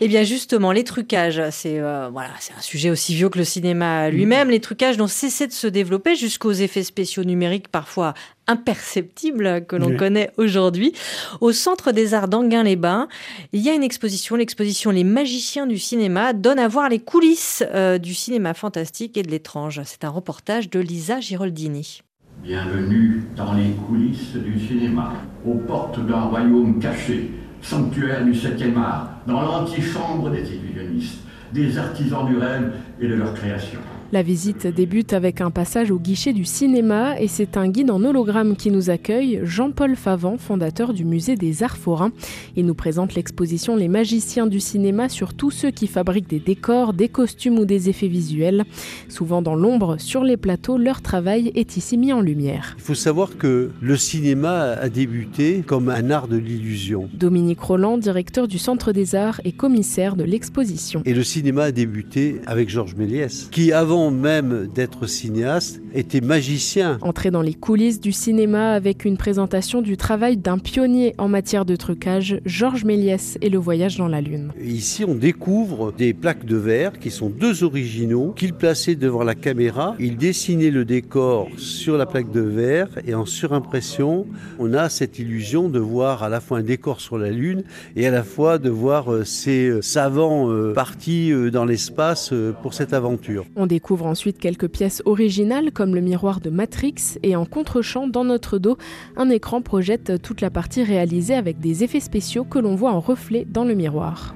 [0.00, 3.44] Eh bien, justement, les trucages, c'est euh, voilà, c'est un sujet aussi vieux que le
[3.44, 4.50] cinéma lui-même.
[4.50, 8.14] Les trucages n'ont cessé de se développer jusqu'aux effets spéciaux numériques parfois
[8.46, 9.96] imperceptibles que l'on Oui.
[9.96, 10.92] connaît aujourd'hui.
[11.40, 13.08] Au Centre des Arts d'Anguin-les-Bains,
[13.52, 17.64] il y a une exposition, l'exposition Les magiciens du cinéma, donne à voir les coulisses
[17.74, 19.80] euh, du cinéma fantastique et de l'étrange.
[19.84, 22.02] C'est un reportage de Lisa Giroldini.
[22.42, 25.12] Bienvenue dans les coulisses du cinéma,
[25.46, 27.30] aux portes d'un royaume caché,
[27.62, 31.18] sanctuaire du 7e art, dans l'antichambre des illusionnistes,
[31.52, 33.80] des artisans du rêve et de leur création.
[34.14, 38.00] La visite débute avec un passage au guichet du cinéma et c'est un guide en
[38.04, 42.12] hologramme qui nous accueille, Jean-Paul Favant, fondateur du musée des Arts Forains.
[42.54, 46.92] Il nous présente l'exposition Les magiciens du cinéma sur tous ceux qui fabriquent des décors,
[46.92, 48.62] des costumes ou des effets visuels.
[49.08, 52.76] Souvent dans l'ombre, sur les plateaux, leur travail est ici mis en lumière.
[52.78, 57.08] Il faut savoir que le cinéma a débuté comme un art de l'illusion.
[57.14, 61.02] Dominique Roland, directeur du Centre des Arts et commissaire de l'exposition.
[61.04, 66.98] Et le cinéma a débuté avec Georges Méliès, qui avant même d'être cinéaste, était magicien.
[67.02, 71.64] Entrer dans les coulisses du cinéma avec une présentation du travail d'un pionnier en matière
[71.64, 74.52] de trucage, Georges Méliès et le voyage dans la Lune.
[74.62, 79.34] Ici, on découvre des plaques de verre qui sont deux originaux qu'il plaçait devant la
[79.34, 79.94] caméra.
[79.98, 84.26] Il dessinait le décor sur la plaque de verre et en surimpression,
[84.58, 87.62] on a cette illusion de voir à la fois un décor sur la Lune
[87.96, 92.32] et à la fois de voir euh, ces euh, savants euh, partis dans l'espace
[92.62, 93.44] pour cette aventure.
[93.56, 98.24] On découvre ensuite quelques pièces originales comme le miroir de Matrix et en contre-champ dans
[98.24, 98.76] notre dos,
[99.16, 103.00] un écran projette toute la partie réalisée avec des effets spéciaux que l'on voit en
[103.00, 104.34] reflet dans le miroir.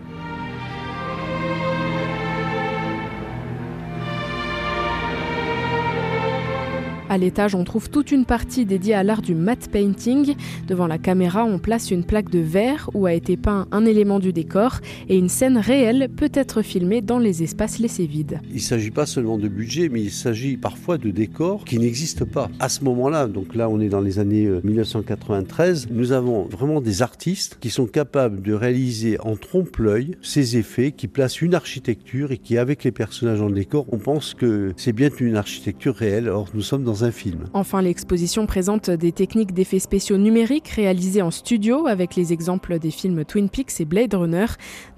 [7.11, 10.34] À l'étage, on trouve toute une partie dédiée à l'art du matte painting.
[10.66, 14.18] Devant la caméra, on place une plaque de verre où a été peint un élément
[14.18, 18.40] du décor et une scène réelle peut être filmée dans les espaces laissés vides.
[18.50, 22.26] Il ne s'agit pas seulement de budget, mais il s'agit parfois de décors qui n'existent
[22.26, 22.50] pas.
[22.61, 26.82] À ce moment-là, donc là on est dans les années 1993, euh, nous avons vraiment
[26.82, 32.32] des artistes qui sont capables de réaliser en trompe-l'œil ces effets, qui placent une architecture
[32.32, 36.28] et qui, avec les personnages en décor, on pense que c'est bien une architecture réelle.
[36.28, 37.44] Or, nous sommes dans un film.
[37.53, 42.90] Enfin, l'exposition présente des techniques d'effets spéciaux numériques réalisées en studio avec les exemples des
[42.90, 44.46] films Twin Peaks et Blade Runner.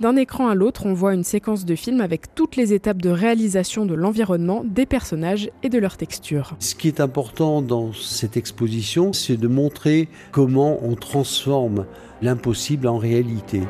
[0.00, 3.10] D'un écran à l'autre, on voit une séquence de film avec toutes les étapes de
[3.10, 6.54] réalisation de l'environnement, des personnages et de leur texture.
[6.58, 11.86] Ce qui est important dans cette exposition, c'est de montrer comment on transforme
[12.22, 13.62] l'impossible en réalité.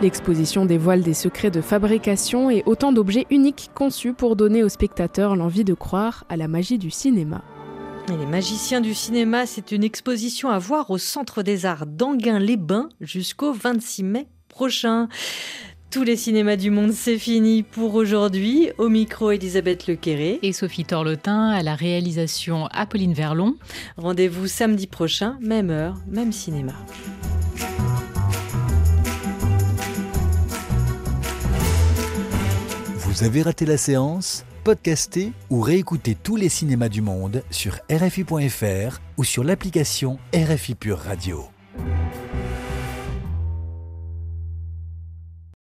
[0.00, 5.34] L'exposition dévoile des secrets de fabrication et autant d'objets uniques conçus pour donner aux spectateurs
[5.34, 7.42] l'envie de croire à la magie du cinéma.
[8.08, 13.52] les magiciens du cinéma, c'est une exposition à voir au Centre des Arts d'Anguin-les-Bains jusqu'au
[13.52, 15.08] 26 mai prochain.
[15.90, 18.70] Tous les cinémas du monde, c'est fini pour aujourd'hui.
[18.78, 20.38] Au micro, Elisabeth Lequéré.
[20.42, 23.56] Et Sophie Torlotin à la réalisation Apolline Verlon.
[23.96, 26.74] Rendez-vous samedi prochain, même heure, même cinéma.
[33.08, 39.00] Vous avez raté la séance Podcastez ou réécoutez tous les cinémas du monde sur RFI.fr
[39.16, 41.46] ou sur l'application RFI Pure Radio.